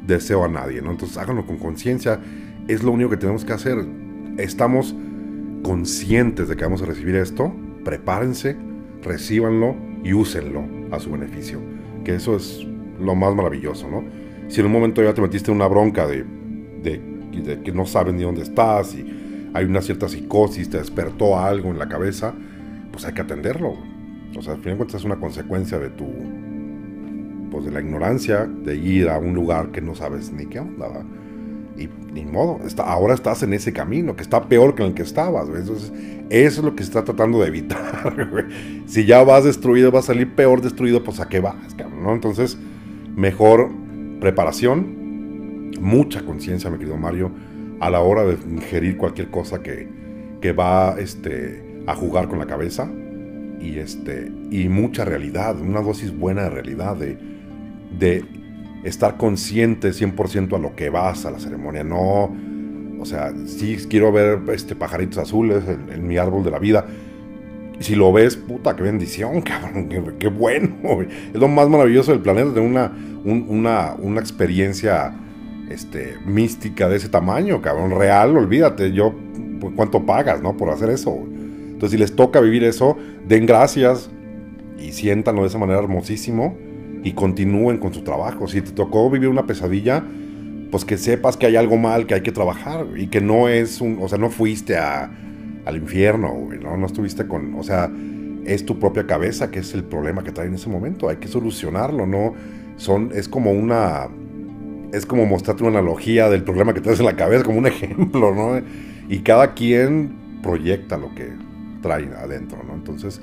[0.05, 0.91] deseo a nadie, ¿no?
[0.91, 2.19] Entonces háganlo con conciencia
[2.67, 3.77] es lo único que tenemos que hacer.
[4.37, 4.95] Estamos
[5.63, 7.53] conscientes de que vamos a recibir esto,
[7.83, 8.55] prepárense,
[9.03, 11.59] recíbanlo y úsenlo a su beneficio.
[12.03, 12.65] Que eso es
[12.99, 14.03] lo más maravilloso, ¿no?
[14.47, 16.25] Si en un momento ya te metiste en una bronca de,
[16.83, 21.79] que no sabes ni dónde estás y hay una cierta psicosis, te despertó algo en
[21.79, 22.33] la cabeza,
[22.91, 23.75] pues hay que atenderlo.
[24.37, 26.07] O sea, al final de cuentas es una consecuencia de tu,
[27.49, 30.87] pues de la ignorancia, de ir a un lugar que no sabes ni qué onda.
[30.87, 31.05] ¿verdad?
[31.81, 34.93] Y ni modo, está, ahora estás en ese camino, que está peor que en el
[34.93, 35.47] que estabas.
[35.49, 35.91] Entonces,
[36.29, 38.47] eso es lo que se está tratando de evitar.
[38.87, 41.55] Si ya vas destruido, vas a salir peor destruido, pues a qué vas,
[42.03, 42.13] ¿no?
[42.13, 42.57] Entonces,
[43.15, 43.71] mejor
[44.19, 47.31] preparación, mucha conciencia, mi querido Mario,
[47.79, 49.87] a la hora de ingerir cualquier cosa que,
[50.41, 52.89] que va este, a jugar con la cabeza.
[53.61, 57.17] Y, este, y mucha realidad, una dosis buena de realidad, de,
[57.97, 58.25] de
[58.83, 62.31] estar consciente 100% a lo que vas a la ceremonia, no,
[62.99, 66.85] o sea, sí quiero ver este pajaritos azules en, mi árbol de la vida.
[67.79, 70.75] Si lo ves, puta, qué bendición, cabrón, qué, bueno.
[71.33, 72.91] Es lo más maravilloso del planeta, tener una,
[73.23, 75.15] una, una experiencia
[75.69, 79.15] este, mística de ese tamaño, cabrón, real, olvídate, yo,
[79.59, 80.55] pues, ¿cuánto pagas, no?
[80.55, 81.15] Por hacer eso.
[81.15, 84.11] Entonces, si les toca vivir eso, den gracias
[84.77, 86.55] y siéntanlo de esa manera hermosísimo
[87.03, 88.47] y continúen con su trabajo.
[88.47, 90.03] Si te tocó vivir una pesadilla,
[90.71, 93.81] pues que sepas que hay algo mal, que hay que trabajar y que no es
[93.81, 95.11] un, o sea, no fuiste a,
[95.65, 96.77] al infierno, ¿no?
[96.77, 97.91] no estuviste con, o sea,
[98.45, 101.27] es tu propia cabeza que es el problema que trae en ese momento, hay que
[101.27, 102.33] solucionarlo, ¿no?
[102.77, 104.07] Son, es como una,
[104.91, 108.33] es como mostrarte una analogía del problema que traes en la cabeza, como un ejemplo,
[108.33, 108.61] ¿no?
[109.09, 111.29] Y cada quien proyecta lo que
[111.81, 112.73] trae adentro, ¿no?
[112.73, 113.21] Entonces,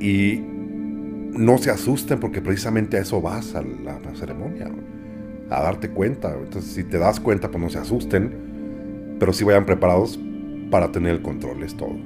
[0.00, 0.40] y
[1.32, 4.70] no se asusten porque precisamente a eso vas a la, ceremonia,
[5.50, 6.34] a darte cuenta.
[6.34, 10.18] Entonces, si te das cuenta, pues no se asusten, pero sí vayan preparados
[10.70, 11.96] para tener el control, es todo.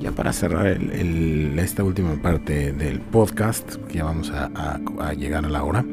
[0.00, 5.84] Ya para cerrar esta última parte del podcast, ya vamos a, llegar a la hora.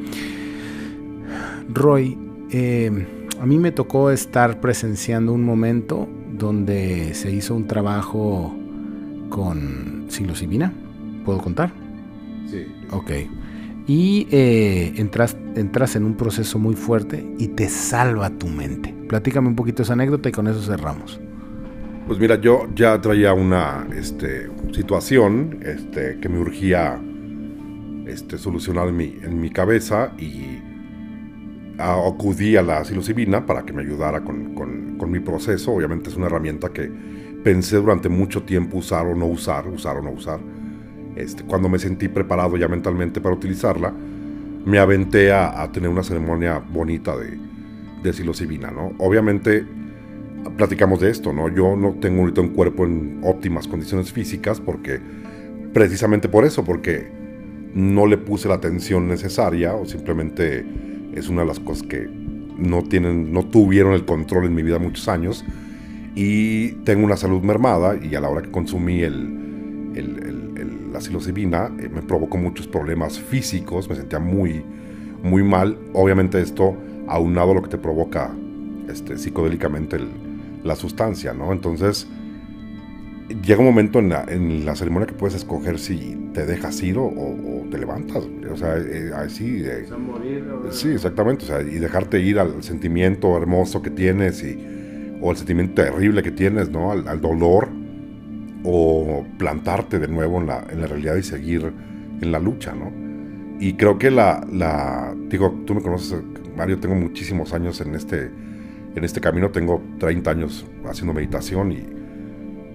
[1.69, 2.17] Roy,
[2.51, 3.07] eh,
[3.41, 8.55] a mí me tocó estar presenciando un momento donde se hizo un trabajo
[9.29, 10.71] con psilocibina.
[11.25, 11.84] ¿Puedo contar?
[12.91, 13.11] Ok.
[13.87, 18.93] Y eh, entras, entras en un proceso muy fuerte y te salva tu mente.
[19.07, 21.19] Platícame un poquito esa anécdota y con eso cerramos.
[22.07, 26.99] Pues mira, yo ya traía una este, situación este, que me urgía
[28.07, 30.59] este, solucionar en mi, en mi cabeza y
[31.77, 35.71] acudí a la psilocibina para que me ayudara con, con, con, mi proceso.
[35.73, 36.91] Obviamente es una herramienta que
[37.43, 40.39] pensé durante mucho tiempo usar o no usar, usar o no usar.
[41.15, 43.93] Este, cuando me sentí preparado ya mentalmente para utilizarla,
[44.65, 47.37] me aventé a, tener una ceremonia bonita de,
[48.03, 48.93] de psilocibina, ¿no?
[48.97, 49.65] Obviamente
[50.57, 51.49] platicamos de esto, ¿no?
[51.49, 54.99] Yo no tengo ahorita un cuerpo en óptimas condiciones físicas porque,
[55.73, 57.11] precisamente por eso, porque
[57.73, 60.65] no le puse la atención necesaria o simplemente
[61.13, 62.09] es una de las cosas que
[62.57, 65.43] no tienen, no tuvieron el control en mi vida muchos años
[66.15, 70.34] y tengo una salud mermada y a la hora que consumí el, el,
[70.95, 74.63] la psilocibina eh, me provocó muchos problemas físicos, me sentía muy,
[75.21, 75.77] muy mal.
[75.93, 76.75] Obviamente esto
[77.07, 78.33] aunado a lo que te provoca
[78.89, 79.99] este, psicodélicamente
[80.63, 81.51] la sustancia, ¿no?
[81.51, 82.07] Entonces
[83.43, 87.11] llega un momento en la, ceremonia que puedes escoger si te dejas ir o,
[87.69, 88.23] te levantas.
[88.51, 89.65] O sea, eh, así.
[90.71, 91.43] sí, exactamente.
[91.43, 94.57] O sea, y dejarte ir al sentimiento hermoso que tienes y
[95.21, 96.91] o el sentimiento terrible que tienes, ¿no?
[96.91, 97.69] Al, dolor,
[98.65, 101.71] o plantarte de nuevo en la, en la, realidad y seguir
[102.21, 102.91] en la lucha, ¿no?
[103.59, 106.21] Y creo que la, la, digo, tú me conoces,
[106.57, 108.29] Mario, tengo muchísimos años en este,
[108.95, 111.85] en este camino, tengo 30 años haciendo meditación y,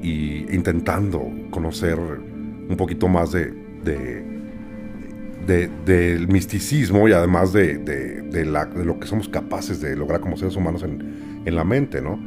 [0.03, 3.53] y intentando conocer un poquito más de,
[3.85, 4.31] de
[5.85, 10.55] del misticismo y además de, de, de, lo que somos capaces de lograr como seres
[10.55, 12.21] humanos en, en la mente, ¿no?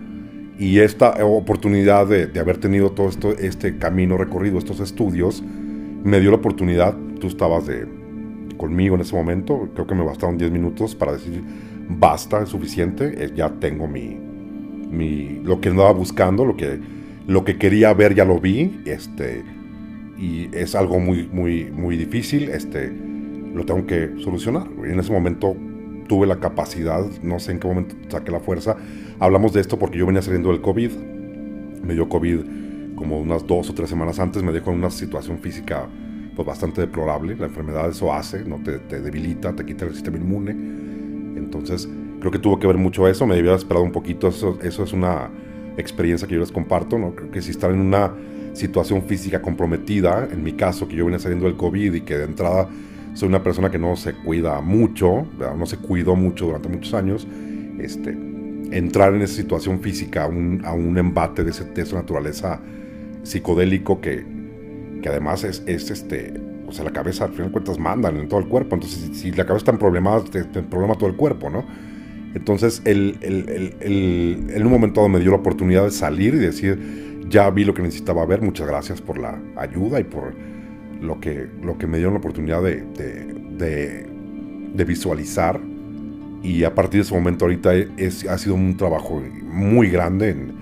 [0.57, 5.43] Y esta oportunidad de, de, haber tenido todo esto, este camino recorrido, estos estudios,
[6.03, 7.87] me dio la oportunidad, tú estabas de,
[8.57, 11.43] conmigo en ese momento, creo que me bastaron 10 minutos para decir,
[11.89, 14.17] basta, es suficiente, eh, ya tengo mi,
[14.91, 16.79] mi, lo que andaba buscando, lo que,
[17.27, 19.43] lo que quería ver ya lo vi, este,
[20.17, 22.91] y es algo muy, muy, muy difícil, este,
[23.53, 24.67] lo tengo que solucionar.
[24.87, 25.55] Y en ese momento
[26.07, 28.77] tuve la capacidad, no sé en qué momento saqué la fuerza.
[29.23, 30.91] Hablamos de esto porque yo venía saliendo del COVID.
[31.81, 32.39] Me dio COVID
[32.97, 34.43] como unas dos o tres semanas antes.
[34.43, 35.87] Me dejó en una situación física
[36.35, 37.37] pues, bastante deplorable.
[37.37, 38.61] La enfermedad eso hace, ¿no?
[38.61, 40.51] te, te debilita, te quita el sistema inmune.
[41.37, 41.87] Entonces
[42.19, 43.25] creo que tuvo que ver mucho eso.
[43.25, 44.27] Me debía esperado un poquito.
[44.27, 45.29] Eso, eso es una
[45.77, 46.99] experiencia que yo les comparto.
[46.99, 47.15] ¿no?
[47.15, 48.11] Creo que si están en una
[48.51, 52.25] situación física comprometida, en mi caso, que yo venía saliendo del COVID y que de
[52.25, 52.67] entrada
[53.13, 55.25] soy una persona que no se cuida mucho,
[55.57, 57.25] no se cuidó mucho durante muchos años,
[57.79, 58.32] este,
[58.77, 62.59] entrar en esa situación física, a un embate de, esa naturaleza
[63.23, 64.25] psicodélico que,
[65.01, 66.33] que además es, es, este,
[66.67, 69.31] o sea, la cabeza al final de cuentas mandan en todo el cuerpo, entonces si,
[69.31, 71.65] la cabeza está en problemas, te, problema todo el cuerpo, ¿no?
[72.33, 77.49] Entonces, él, en un momento dado me dio la oportunidad de salir y decir, ya
[77.51, 80.33] vi lo que necesitaba ver, muchas gracias por la ayuda y por
[80.99, 82.83] lo que, lo que me dio la oportunidad de,
[83.57, 84.07] de,
[84.73, 85.59] de, visualizar.
[86.43, 90.53] Y a partir de ese momento ahorita es, ha sido un trabajo muy grande en,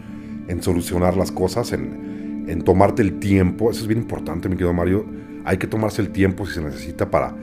[0.47, 3.71] en solucionar las cosas, en, en, tomarte el tiempo.
[3.71, 5.05] Eso es bien importante, mi querido Mario.
[5.43, 7.35] Hay que tomarse el tiempo si se necesita para,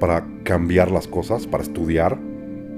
[0.00, 2.18] para cambiar las cosas, para estudiar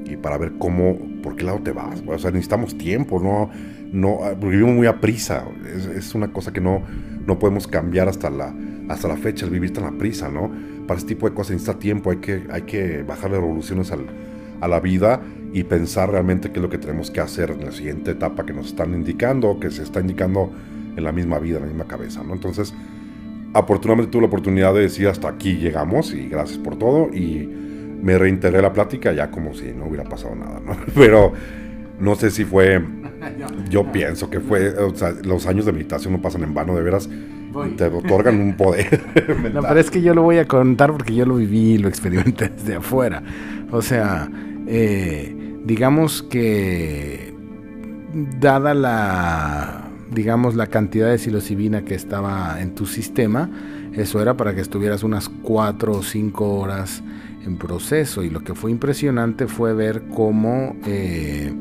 [0.04, 2.02] y para ver cómo, por qué lado te vas.
[2.06, 3.50] O sea, necesitamos tiempo, no,
[3.90, 5.44] no, porque vivimos muy a prisa.
[5.74, 6.82] Es, es una cosa que no,
[7.26, 8.54] no podemos cambiar hasta la,
[8.90, 10.50] hasta la fecha, el vivir tan a prisa, ¿no?
[10.86, 14.06] Para este tipo de cosas necesita tiempo, hay que, hay que bajarle revoluciones al,
[14.60, 15.20] a la vida
[15.52, 18.52] y pensar realmente qué es lo que tenemos que hacer en la siguiente etapa que
[18.52, 20.52] nos están indicando, que se está indicando
[20.96, 22.34] en la misma vida, en la misma cabeza, ¿no?
[22.34, 22.74] Entonces,
[23.54, 27.48] afortunadamente tuve la oportunidad de decir hasta aquí llegamos y gracias por todo y
[28.02, 30.76] me reintegré la plática ya como si no hubiera pasado nada, ¿no?
[30.94, 31.32] Pero
[31.98, 32.82] no sé si fue,
[33.70, 36.82] yo pienso que fue, o sea, los años de meditación no pasan en vano, de
[36.82, 37.08] veras
[37.76, 39.04] te otorgan un poder.
[39.54, 41.88] no, pero es que yo lo voy a contar porque yo lo viví y lo
[41.88, 43.22] experimenté desde afuera.
[43.70, 44.28] O sea,
[44.66, 45.34] eh,
[45.64, 47.34] digamos que
[48.40, 53.50] dada la, digamos, la cantidad de psilocibina que estaba en tu sistema,
[53.92, 57.02] eso era para que estuvieras unas cuatro o cinco horas
[57.44, 58.22] en proceso.
[58.22, 61.52] Y lo que fue impresionante fue ver cómo, eh,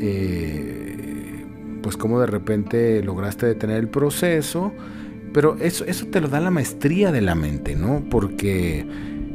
[0.00, 1.44] eh,
[1.82, 4.72] pues cómo de repente lograste detener el proceso
[5.36, 8.02] pero eso, eso te lo da la maestría de la mente, ¿no?
[8.10, 8.86] Porque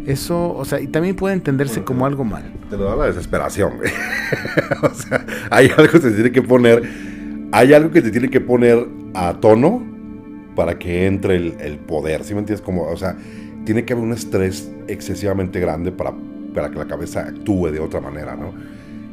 [0.07, 2.51] eso, o sea, y también puede entenderse como algo mal.
[2.71, 3.91] Te lo da la desesperación, güey.
[4.81, 6.81] o sea, hay algo que te tiene que poner,
[7.51, 8.83] hay algo que te tiene que poner
[9.13, 9.83] a tono
[10.55, 12.65] para que entre el, poder, ¿sí me entiendes?
[12.65, 13.15] Como, o sea,
[13.63, 16.15] tiene que haber un estrés excesivamente grande para,
[16.55, 18.55] para que la cabeza actúe de otra manera, ¿no?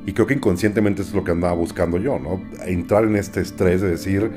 [0.07, 2.41] Y creo que inconscientemente eso es lo que andaba buscando yo, ¿no?
[2.65, 4.31] Entrar en este estrés de decir,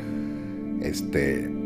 [0.81, 1.60] este,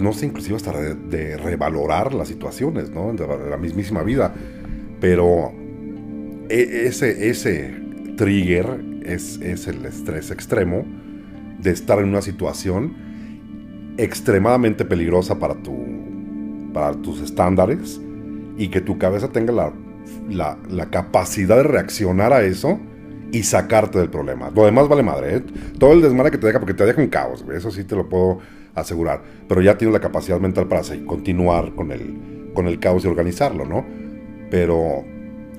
[0.00, 3.12] no sé, inclusive hasta de, revalorar las situaciones, ¿no?
[3.12, 4.34] De la mismísima vida.
[5.00, 5.52] Pero
[6.48, 7.74] e, ese, ese
[8.16, 10.84] trigger es, es el estrés extremo
[11.58, 13.10] de estar en una situación
[13.98, 15.76] extremadamente peligrosa para, tu,
[16.72, 18.00] para tus estándares
[18.56, 19.72] y que tu cabeza tenga la,
[20.68, 22.78] la, capacidad de reaccionar a eso
[23.32, 24.50] y sacarte del problema.
[24.50, 25.42] Lo demás vale madre, ¿eh?
[25.78, 28.08] Todo el desmadre que te deja, porque te deja un caos, eso sí te lo
[28.08, 28.38] puedo
[28.74, 29.22] asegurar.
[29.48, 33.64] Pero ya tienes la capacidad mental para continuar con el, con el caos y organizarlo,
[33.64, 33.84] ¿no?
[34.50, 35.04] Pero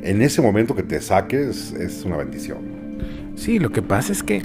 [0.02, 2.60] en ese momento que te saques es una bendición.
[3.36, 4.42] Sí, lo que pasa es que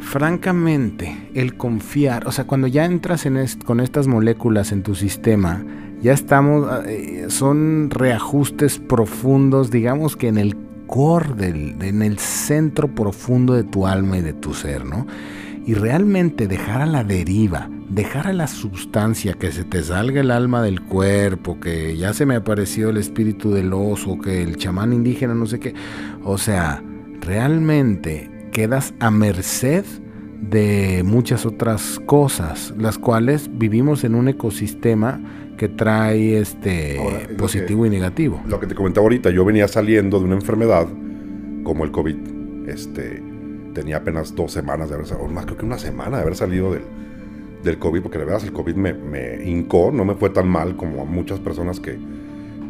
[0.00, 5.64] francamente, el confiar, o sea, cuando ya entras en con estas moléculas en tu sistema,
[6.02, 10.56] ya estamos, eh, son reajustes profundos, digamos que en el
[10.86, 15.06] core, del, en el centro profundo de tu alma y de tu ser, ¿no?
[15.64, 20.30] Y realmente dejar a la deriva, dejar a la sustancia, que se te salga el
[20.30, 24.92] alma del cuerpo, que ya se me apareció el espíritu del oso, que el chamán
[24.92, 25.74] indígena, no sé qué,
[26.24, 26.82] o sea,
[27.20, 29.84] realmente quedas a merced
[30.40, 35.20] de muchas otras cosas, las cuales vivimos en un ecosistema
[35.56, 36.98] que trae este
[37.38, 38.42] positivo y negativo.
[38.46, 40.88] Lo que te comentaba ahorita, yo venía saliendo de una enfermedad
[41.62, 42.16] como el COVID.
[42.66, 43.22] Este,
[43.74, 46.72] tenía apenas dos semanas de haber salido, más creo que una semana de haber salido
[46.72, 46.82] del,
[47.62, 50.76] del COVID, porque la verdad el COVID me, me hincó, no me fue tan mal
[50.76, 51.98] como a muchas personas que,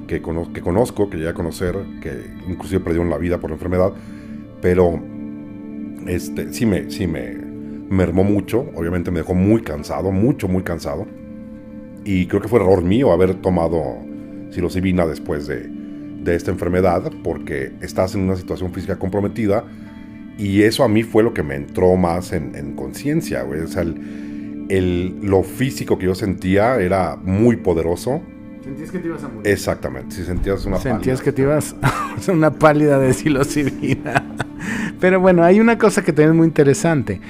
[0.07, 2.13] que, que conozco, que llegué a conocer, que
[2.49, 3.93] inclusive perdieron la vida por la enfermedad,
[4.61, 5.01] pero
[6.07, 11.07] este, sí me, sí me mermó mucho, obviamente me dejó muy cansado, mucho, muy cansado.
[12.05, 13.99] Y creo que fue error mío haber tomado
[14.51, 15.69] psilocibina después de,
[16.23, 19.65] de esta enfermedad, porque estás en una situación física comprometida.
[20.39, 25.19] Y eso a mí fue lo que me entró más en, conciencia, O sea, el,
[25.23, 28.23] lo físico que yo sentía era muy poderoso.
[28.65, 29.53] Sentías que te ibas a morir.
[29.53, 31.75] Exactamente, si sentías una Sentías que te ibas
[32.29, 34.25] a una pálida de psilocibina.
[35.01, 37.21] Pero bueno, hay una cosa que también es muy interesante.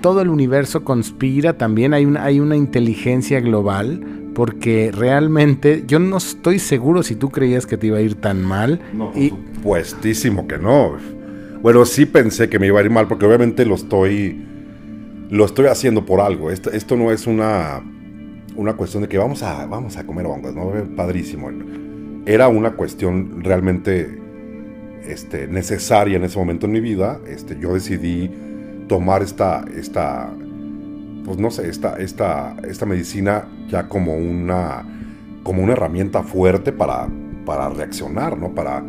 [0.00, 6.18] Todo el universo conspira, también hay una, hay una inteligencia global, porque realmente yo no
[6.18, 8.80] estoy seguro si tú creías que te iba a ir tan mal.
[8.92, 9.30] No, por y...
[9.30, 10.96] supuestísimo que no.
[11.66, 14.40] Bueno, sí pensé que me iba a ir mal, porque obviamente lo estoy,
[15.30, 16.52] lo estoy haciendo por algo.
[16.52, 17.82] Esto, esto no es una,
[18.54, 20.70] una cuestión de que vamos a, vamos a comer hongos, ¿no?
[20.94, 21.50] Padrísimo.
[22.24, 24.16] Era una cuestión realmente
[25.08, 28.30] este, necesaria en ese momento en mi vida, este, yo decidí
[28.86, 30.32] tomar esta, esta
[31.24, 34.86] pues no sé, esta, esta, esta medicina ya como una,
[35.42, 37.08] como una herramienta fuerte para,
[37.44, 38.54] para reaccionar, ¿no?
[38.54, 38.84] Para,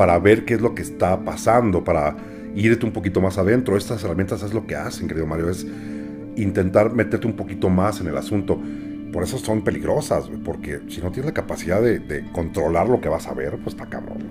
[0.00, 2.16] para ver qué es lo que está pasando, para
[2.54, 3.76] irte un poquito más adentro.
[3.76, 5.66] Estas herramientas es lo que hacen, querido Mario, es
[6.36, 8.58] intentar meterte un poquito más en el asunto.
[9.12, 13.26] Por eso son peligrosas, porque si no tienes la capacidad de, controlar lo que vas
[13.26, 14.30] a ver, pues está cabrón.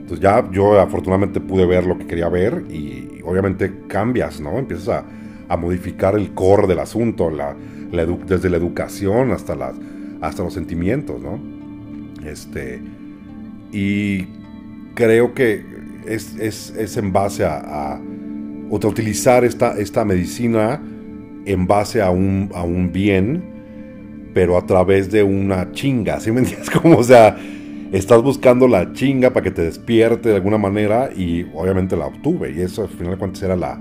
[0.00, 4.58] Entonces ya yo afortunadamente pude ver lo que quería ver y, obviamente cambias, ¿no?
[4.58, 5.04] Empiezas
[5.50, 7.30] a, modificar el core del asunto,
[8.26, 9.74] desde la educación hasta,
[10.22, 11.38] hasta los sentimientos, ¿no?
[12.26, 12.80] Este,
[13.70, 14.40] y
[14.94, 15.64] creo que
[16.06, 18.00] es, es, es en base a,
[18.70, 20.80] utilizar esta, esta medicina
[21.44, 23.42] en base a un, a un bien,
[24.32, 26.70] pero a través de una chinga, ¿sí me entiendes?
[26.82, 27.36] Como, o sea,
[27.92, 32.50] estás buscando la chinga para que te despierte de alguna manera y obviamente la obtuve
[32.52, 33.78] y eso al final de cuentas era la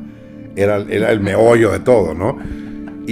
[0.55, 2.37] era, era el meollo de todo, ¿no?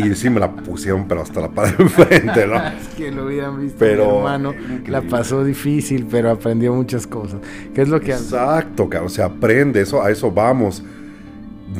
[0.05, 2.55] Y sí me la pusieron pero hasta la pared enfrente, ¿no?
[2.81, 4.53] es que lo habían visto pero, mi hermano,
[4.87, 7.39] la pasó difícil, pero aprendió muchas cosas.
[7.73, 10.83] ¿Qué es lo que Exacto, o sea, aprende, eso a eso vamos.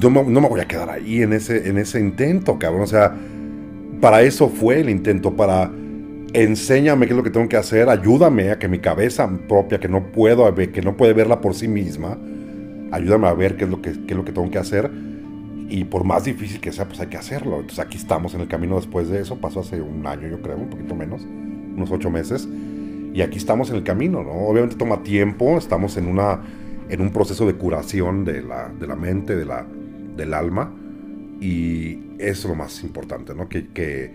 [0.01, 2.87] No me, no me voy a quedar ahí en ese en ese intento, cabrón, o
[2.87, 3.15] sea,
[3.99, 5.71] para eso fue el intento para
[6.33, 9.87] enséñame qué es lo que tengo que hacer, ayúdame a que mi cabeza propia, que
[9.87, 12.17] no puedo, que no puede verla por sí misma,
[12.91, 14.89] ayúdame a ver qué es lo que, es lo que tengo que hacer.
[15.69, 17.59] Y por más difícil que sea, pues hay que hacerlo.
[17.59, 19.37] Entonces aquí estamos en el camino después de eso.
[19.37, 22.47] Pasó hace un año, yo creo, un poquito menos, unos ocho meses.
[23.13, 24.31] Y aquí estamos en el camino, ¿no?
[24.31, 26.41] Obviamente toma tiempo, estamos en, una,
[26.89, 29.65] en un proceso de curación de la, de la mente, de la,
[30.17, 30.73] del alma.
[31.39, 33.47] Y eso es lo más importante, ¿no?
[33.47, 34.11] Que, que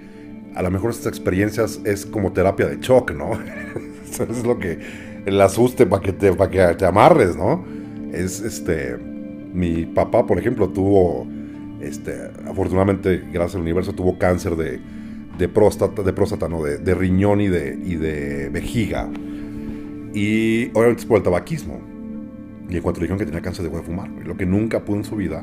[0.57, 3.31] a lo mejor estas experiencias es como terapia de shock, ¿no?
[4.09, 4.79] Eso es lo que
[5.27, 7.65] el asuste para que te, para que te amarres, ¿no?
[8.13, 8.97] Es este
[9.53, 11.27] mi papá, por ejemplo, tuvo
[11.89, 14.81] este afortunadamente gracias al universo tuvo cáncer de,
[15.39, 19.09] de próstata, de próstata, no, de, de riñón y de, y de vejiga.
[20.15, 21.81] Y obviamente es por el tabaquismo.
[22.69, 24.09] Y en cuanto le dijeron que tenía cáncer, dejó de fumar.
[24.25, 25.43] Lo que nunca pudo en su vida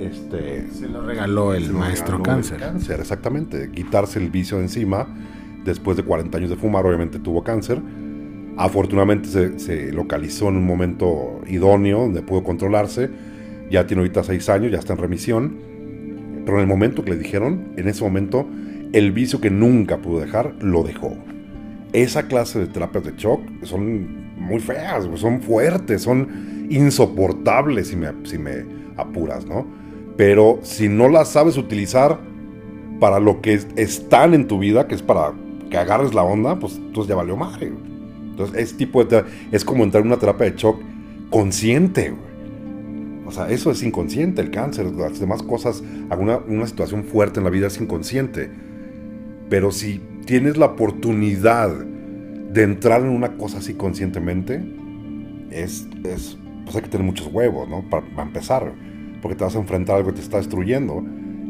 [0.00, 2.58] este, se lo regaló el maestro cáncer.
[2.58, 3.00] cáncer.
[3.00, 5.06] Exactamente, quitarse el vicio de encima.
[5.64, 7.80] Después de 40 años de fumar, obviamente tuvo cáncer.
[8.56, 13.10] Afortunadamente se, localizó en un momento idóneo donde pudo controlarse.
[13.70, 15.56] Ya tiene ahorita 6 años, ya está en remisión.
[16.44, 18.46] Pero en el momento que le dijeron, en ese momento,
[18.92, 21.16] el vicio que nunca pudo dejar, lo dejó.
[21.92, 28.08] Esa clase de terapias de shock son muy feas, son fuertes, son insoportables si me,
[28.24, 28.64] si me
[28.96, 29.66] apuras, ¿no?
[30.16, 32.18] Pero si no las sabes utilizar
[33.00, 35.32] para lo que están en tu vida, que es para
[35.70, 37.72] que agarres la onda, pues entonces ya valió madre.
[38.30, 40.80] Entonces es, tipo de, es como entrar en una terapia de shock
[41.30, 42.14] consciente.
[43.26, 47.44] O sea, eso es inconsciente, el cáncer, las demás cosas, alguna una situación fuerte en
[47.44, 48.50] la vida es inconsciente.
[49.50, 54.62] Pero si tienes la oportunidad de entrar en una cosa así conscientemente,
[55.50, 57.82] es, es pues hay que tener muchos huevos, ¿no?
[57.88, 58.72] Para, empezar,
[59.22, 61.02] porque te vas a enfrentar a algo que te está destruyendo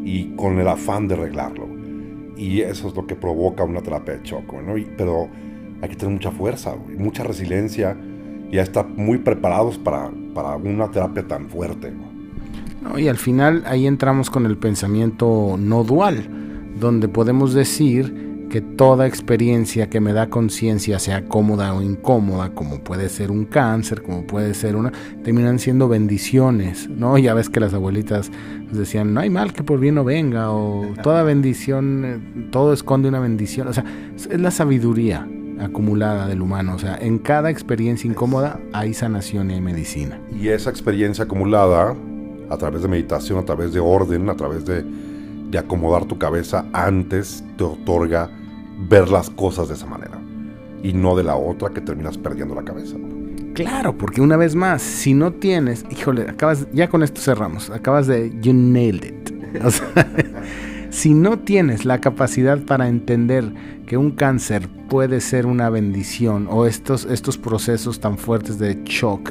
[0.04, 1.68] y con el afán de arreglarlo.
[2.36, 4.74] Y eso es lo que provoca una terapia de choco, ¿no?
[4.96, 5.28] pero
[5.80, 7.96] hay que tener mucha fuerza, mucha resiliencia
[8.50, 11.92] ya estar muy preparados para, para una terapia tan fuerte.
[12.98, 16.28] y al final ahí entramos con el pensamiento no dual,
[16.78, 22.78] donde podemos decir que toda experiencia que me da conciencia, sea cómoda o incómoda, como
[22.78, 24.92] puede ser un cáncer, como puede ser una,
[25.24, 27.18] terminan siendo bendiciones, ¿no?
[27.18, 28.30] Ya ves que las abuelitas
[28.70, 33.08] decían, no hay mal que por bien no venga, o toda bendición, eh, todo esconde
[33.08, 33.84] una bendición, o sea,
[34.14, 35.26] es la sabiduría
[35.60, 40.20] acumulada del humano, o sea, en cada experiencia incómoda hay sanación y hay medicina.
[40.38, 41.94] Y esa experiencia acumulada,
[42.48, 44.84] a través de meditación, a través de orden, a través de
[45.50, 48.30] de acomodar tu cabeza antes te otorga
[48.88, 50.18] ver las cosas de esa manera
[50.82, 52.96] y no de la otra que terminas perdiendo la cabeza.
[53.54, 58.06] Claro, porque una vez más, si no tienes, híjole, acabas, ya con esto cerramos, acabas
[58.06, 59.64] de, you nailed it.
[59.64, 59.86] O sea,
[60.96, 63.52] si no tienes la capacidad para entender
[63.86, 69.30] que un cáncer puede ser una bendición o estos, estos procesos tan fuertes de shock,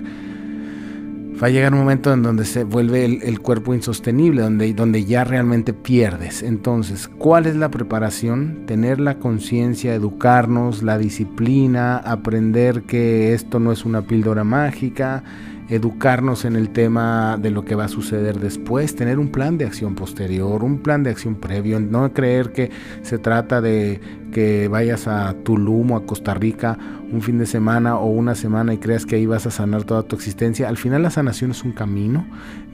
[1.42, 5.24] va a llegar un momento en donde se vuelve el, cuerpo insostenible, donde, donde ya
[5.24, 6.44] realmente pierdes.
[6.44, 8.68] Entonces, ¿cuál es la preparación?
[8.68, 15.24] Tener la conciencia, educarnos, la disciplina, aprender que esto no es una píldora mágica,
[15.70, 19.66] educarnos en el tema de lo que va a suceder después, tener un plan de
[19.66, 24.00] acción posterior, un plan de acción previo, no creer que se trata de
[24.32, 26.78] que vayas a Tulum o a Costa Rica
[27.12, 30.04] un fin de semana o una semana y creas que ahí vas a sanar toda
[30.04, 30.70] tu existencia.
[30.70, 32.26] Al final la sanación es un camino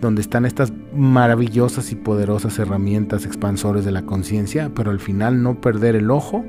[0.02, 5.62] donde están estas maravillosas y poderosas herramientas expansores de la conciencia, pero al final no
[5.62, 6.44] perder el ojo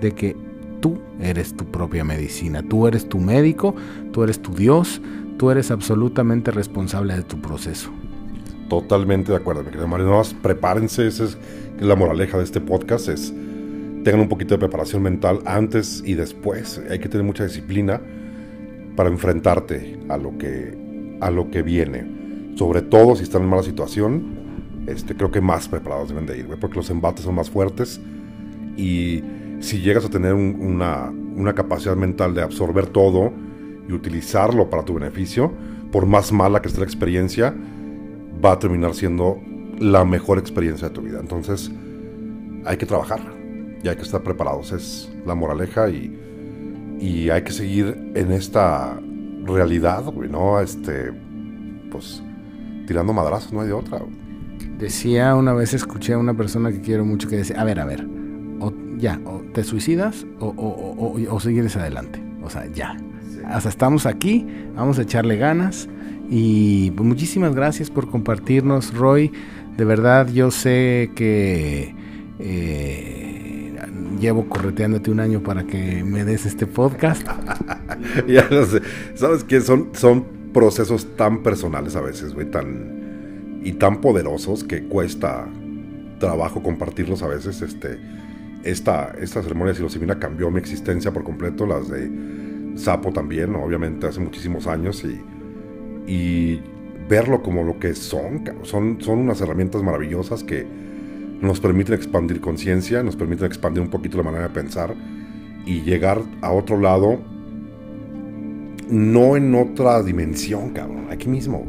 [0.00, 0.36] de que
[0.80, 3.74] tú eres tu propia medicina, tú eres tu médico,
[4.12, 5.00] tú eres tu Dios,
[5.36, 7.90] tú eres absolutamente responsable de tu proceso.
[8.68, 10.06] Totalmente de acuerdo, mi querido Mario.
[10.06, 11.38] No prepárense, esa es
[11.80, 13.32] la moraleja de este podcast, es
[14.04, 16.80] tengan un poquito de preparación mental antes y después.
[16.90, 18.00] Hay que tener mucha disciplina
[18.96, 22.06] para enfrentarte a lo que, a lo que viene.
[22.54, 26.48] Sobre todo si están en mala situación, este, creo que más preparados deben de ir,
[26.60, 28.00] porque los embates son más fuertes
[28.76, 29.22] y
[29.60, 33.32] si llegas a tener una, una capacidad mental de absorber todo,
[33.88, 35.52] y utilizarlo para tu beneficio,
[35.92, 37.54] por más mala que esté la experiencia,
[38.44, 39.40] va a terminar siendo
[39.78, 41.18] la mejor experiencia de tu vida.
[41.20, 41.70] Entonces,
[42.64, 43.20] hay que trabajar
[43.82, 44.72] y hay que estar preparados.
[44.72, 48.98] Es la moraleja y, y hay que seguir en esta
[49.44, 50.60] realidad, güey, ¿no?
[50.60, 51.12] Este,
[51.90, 52.22] pues,
[52.86, 54.00] tirando madrazos, no hay de otra.
[54.78, 57.84] Decía una vez, escuché a una persona que quiero mucho que decía, a ver, a
[57.84, 58.06] ver,
[58.60, 62.22] o ya, o te suicidas o, o, o, o sigues adelante.
[62.42, 62.96] O sea, ya
[63.48, 65.88] hasta estamos aquí, vamos a echarle ganas
[66.28, 69.32] y pues, muchísimas gracias por compartirnos, Roy.
[69.76, 71.94] De verdad, yo sé que
[72.38, 73.76] eh,
[74.20, 77.26] llevo correteándote un año para que me des este podcast.
[78.28, 78.80] ya no sé.
[79.14, 84.84] Sabes que son, son procesos tan personales a veces, güey, tan y tan poderosos que
[84.84, 85.48] cuesta
[86.20, 87.62] trabajo compartirlos a veces.
[87.62, 87.98] Este,
[88.62, 92.10] esta, esta ceremonia de psilocibina cambió mi existencia por completo, las de
[92.76, 95.04] Sapo también, obviamente, hace muchísimos años
[96.06, 96.60] y,
[97.08, 100.66] verlo como lo que son, son, son unas herramientas maravillosas que
[101.42, 104.94] nos permiten expandir conciencia, nos permiten expandir un poquito la manera de pensar
[105.66, 107.20] y llegar a otro lado,
[108.88, 111.66] no en otra dimensión, cabrón, aquí mismo.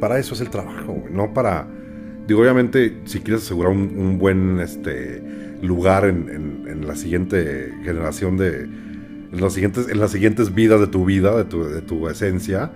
[0.00, 1.66] Para eso es el trabajo, no para...
[2.26, 5.22] Digo, obviamente, si quieres asegurar un, buen este,
[5.62, 8.68] lugar en, en la siguiente generación de,
[9.32, 12.70] en, las siguientes, en las siguientes vidas de tu vida, de tu, de tu esencia,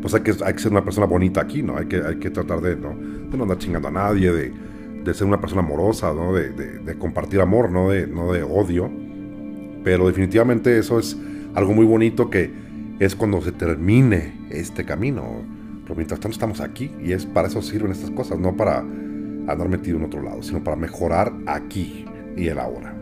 [0.00, 1.76] pues hay que, hay que ser una persona bonita aquí, ¿no?
[1.76, 4.52] Hay que, hay que tratar de no, de no andar chingando a nadie, de,
[5.04, 6.32] de ser una persona amorosa, ¿no?
[6.32, 8.90] De, de, compartir amor, no de, no de odio.
[9.82, 11.16] Pero definitivamente eso es
[11.54, 12.50] algo muy bonito que
[12.98, 15.42] es cuando se termine este camino.
[15.82, 19.68] Pero mientras tanto estamos aquí y es para eso sirven estas cosas, no para andar
[19.68, 22.04] metido en otro lado, sino para mejorar aquí
[22.36, 22.97] y el ahora.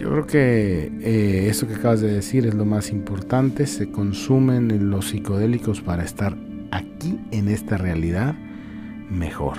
[0.00, 3.66] Yo creo que eh, eso que acabas de decir es lo más importante.
[3.66, 6.38] Se consumen los psicodélicos para estar
[6.70, 8.34] aquí en esta realidad
[9.10, 9.58] mejor.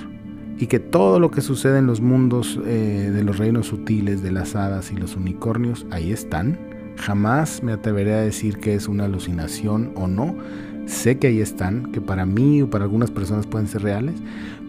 [0.58, 4.32] Y que todo lo que sucede en los mundos eh, de los reinos sutiles, de
[4.32, 6.58] las hadas y los unicornios, ahí están.
[6.96, 10.36] Jamás me atreveré a decir que es una alucinación o no.
[10.86, 14.16] Sé que ahí están, que para mí o para algunas personas pueden ser reales,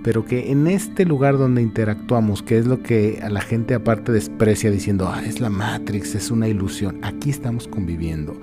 [0.04, 4.12] pero que en este lugar donde interactuamos, que es lo que a la gente aparte
[4.12, 8.36] desprecia diciendo, ah, es la Matrix, es una ilusión, aquí estamos conviviendo.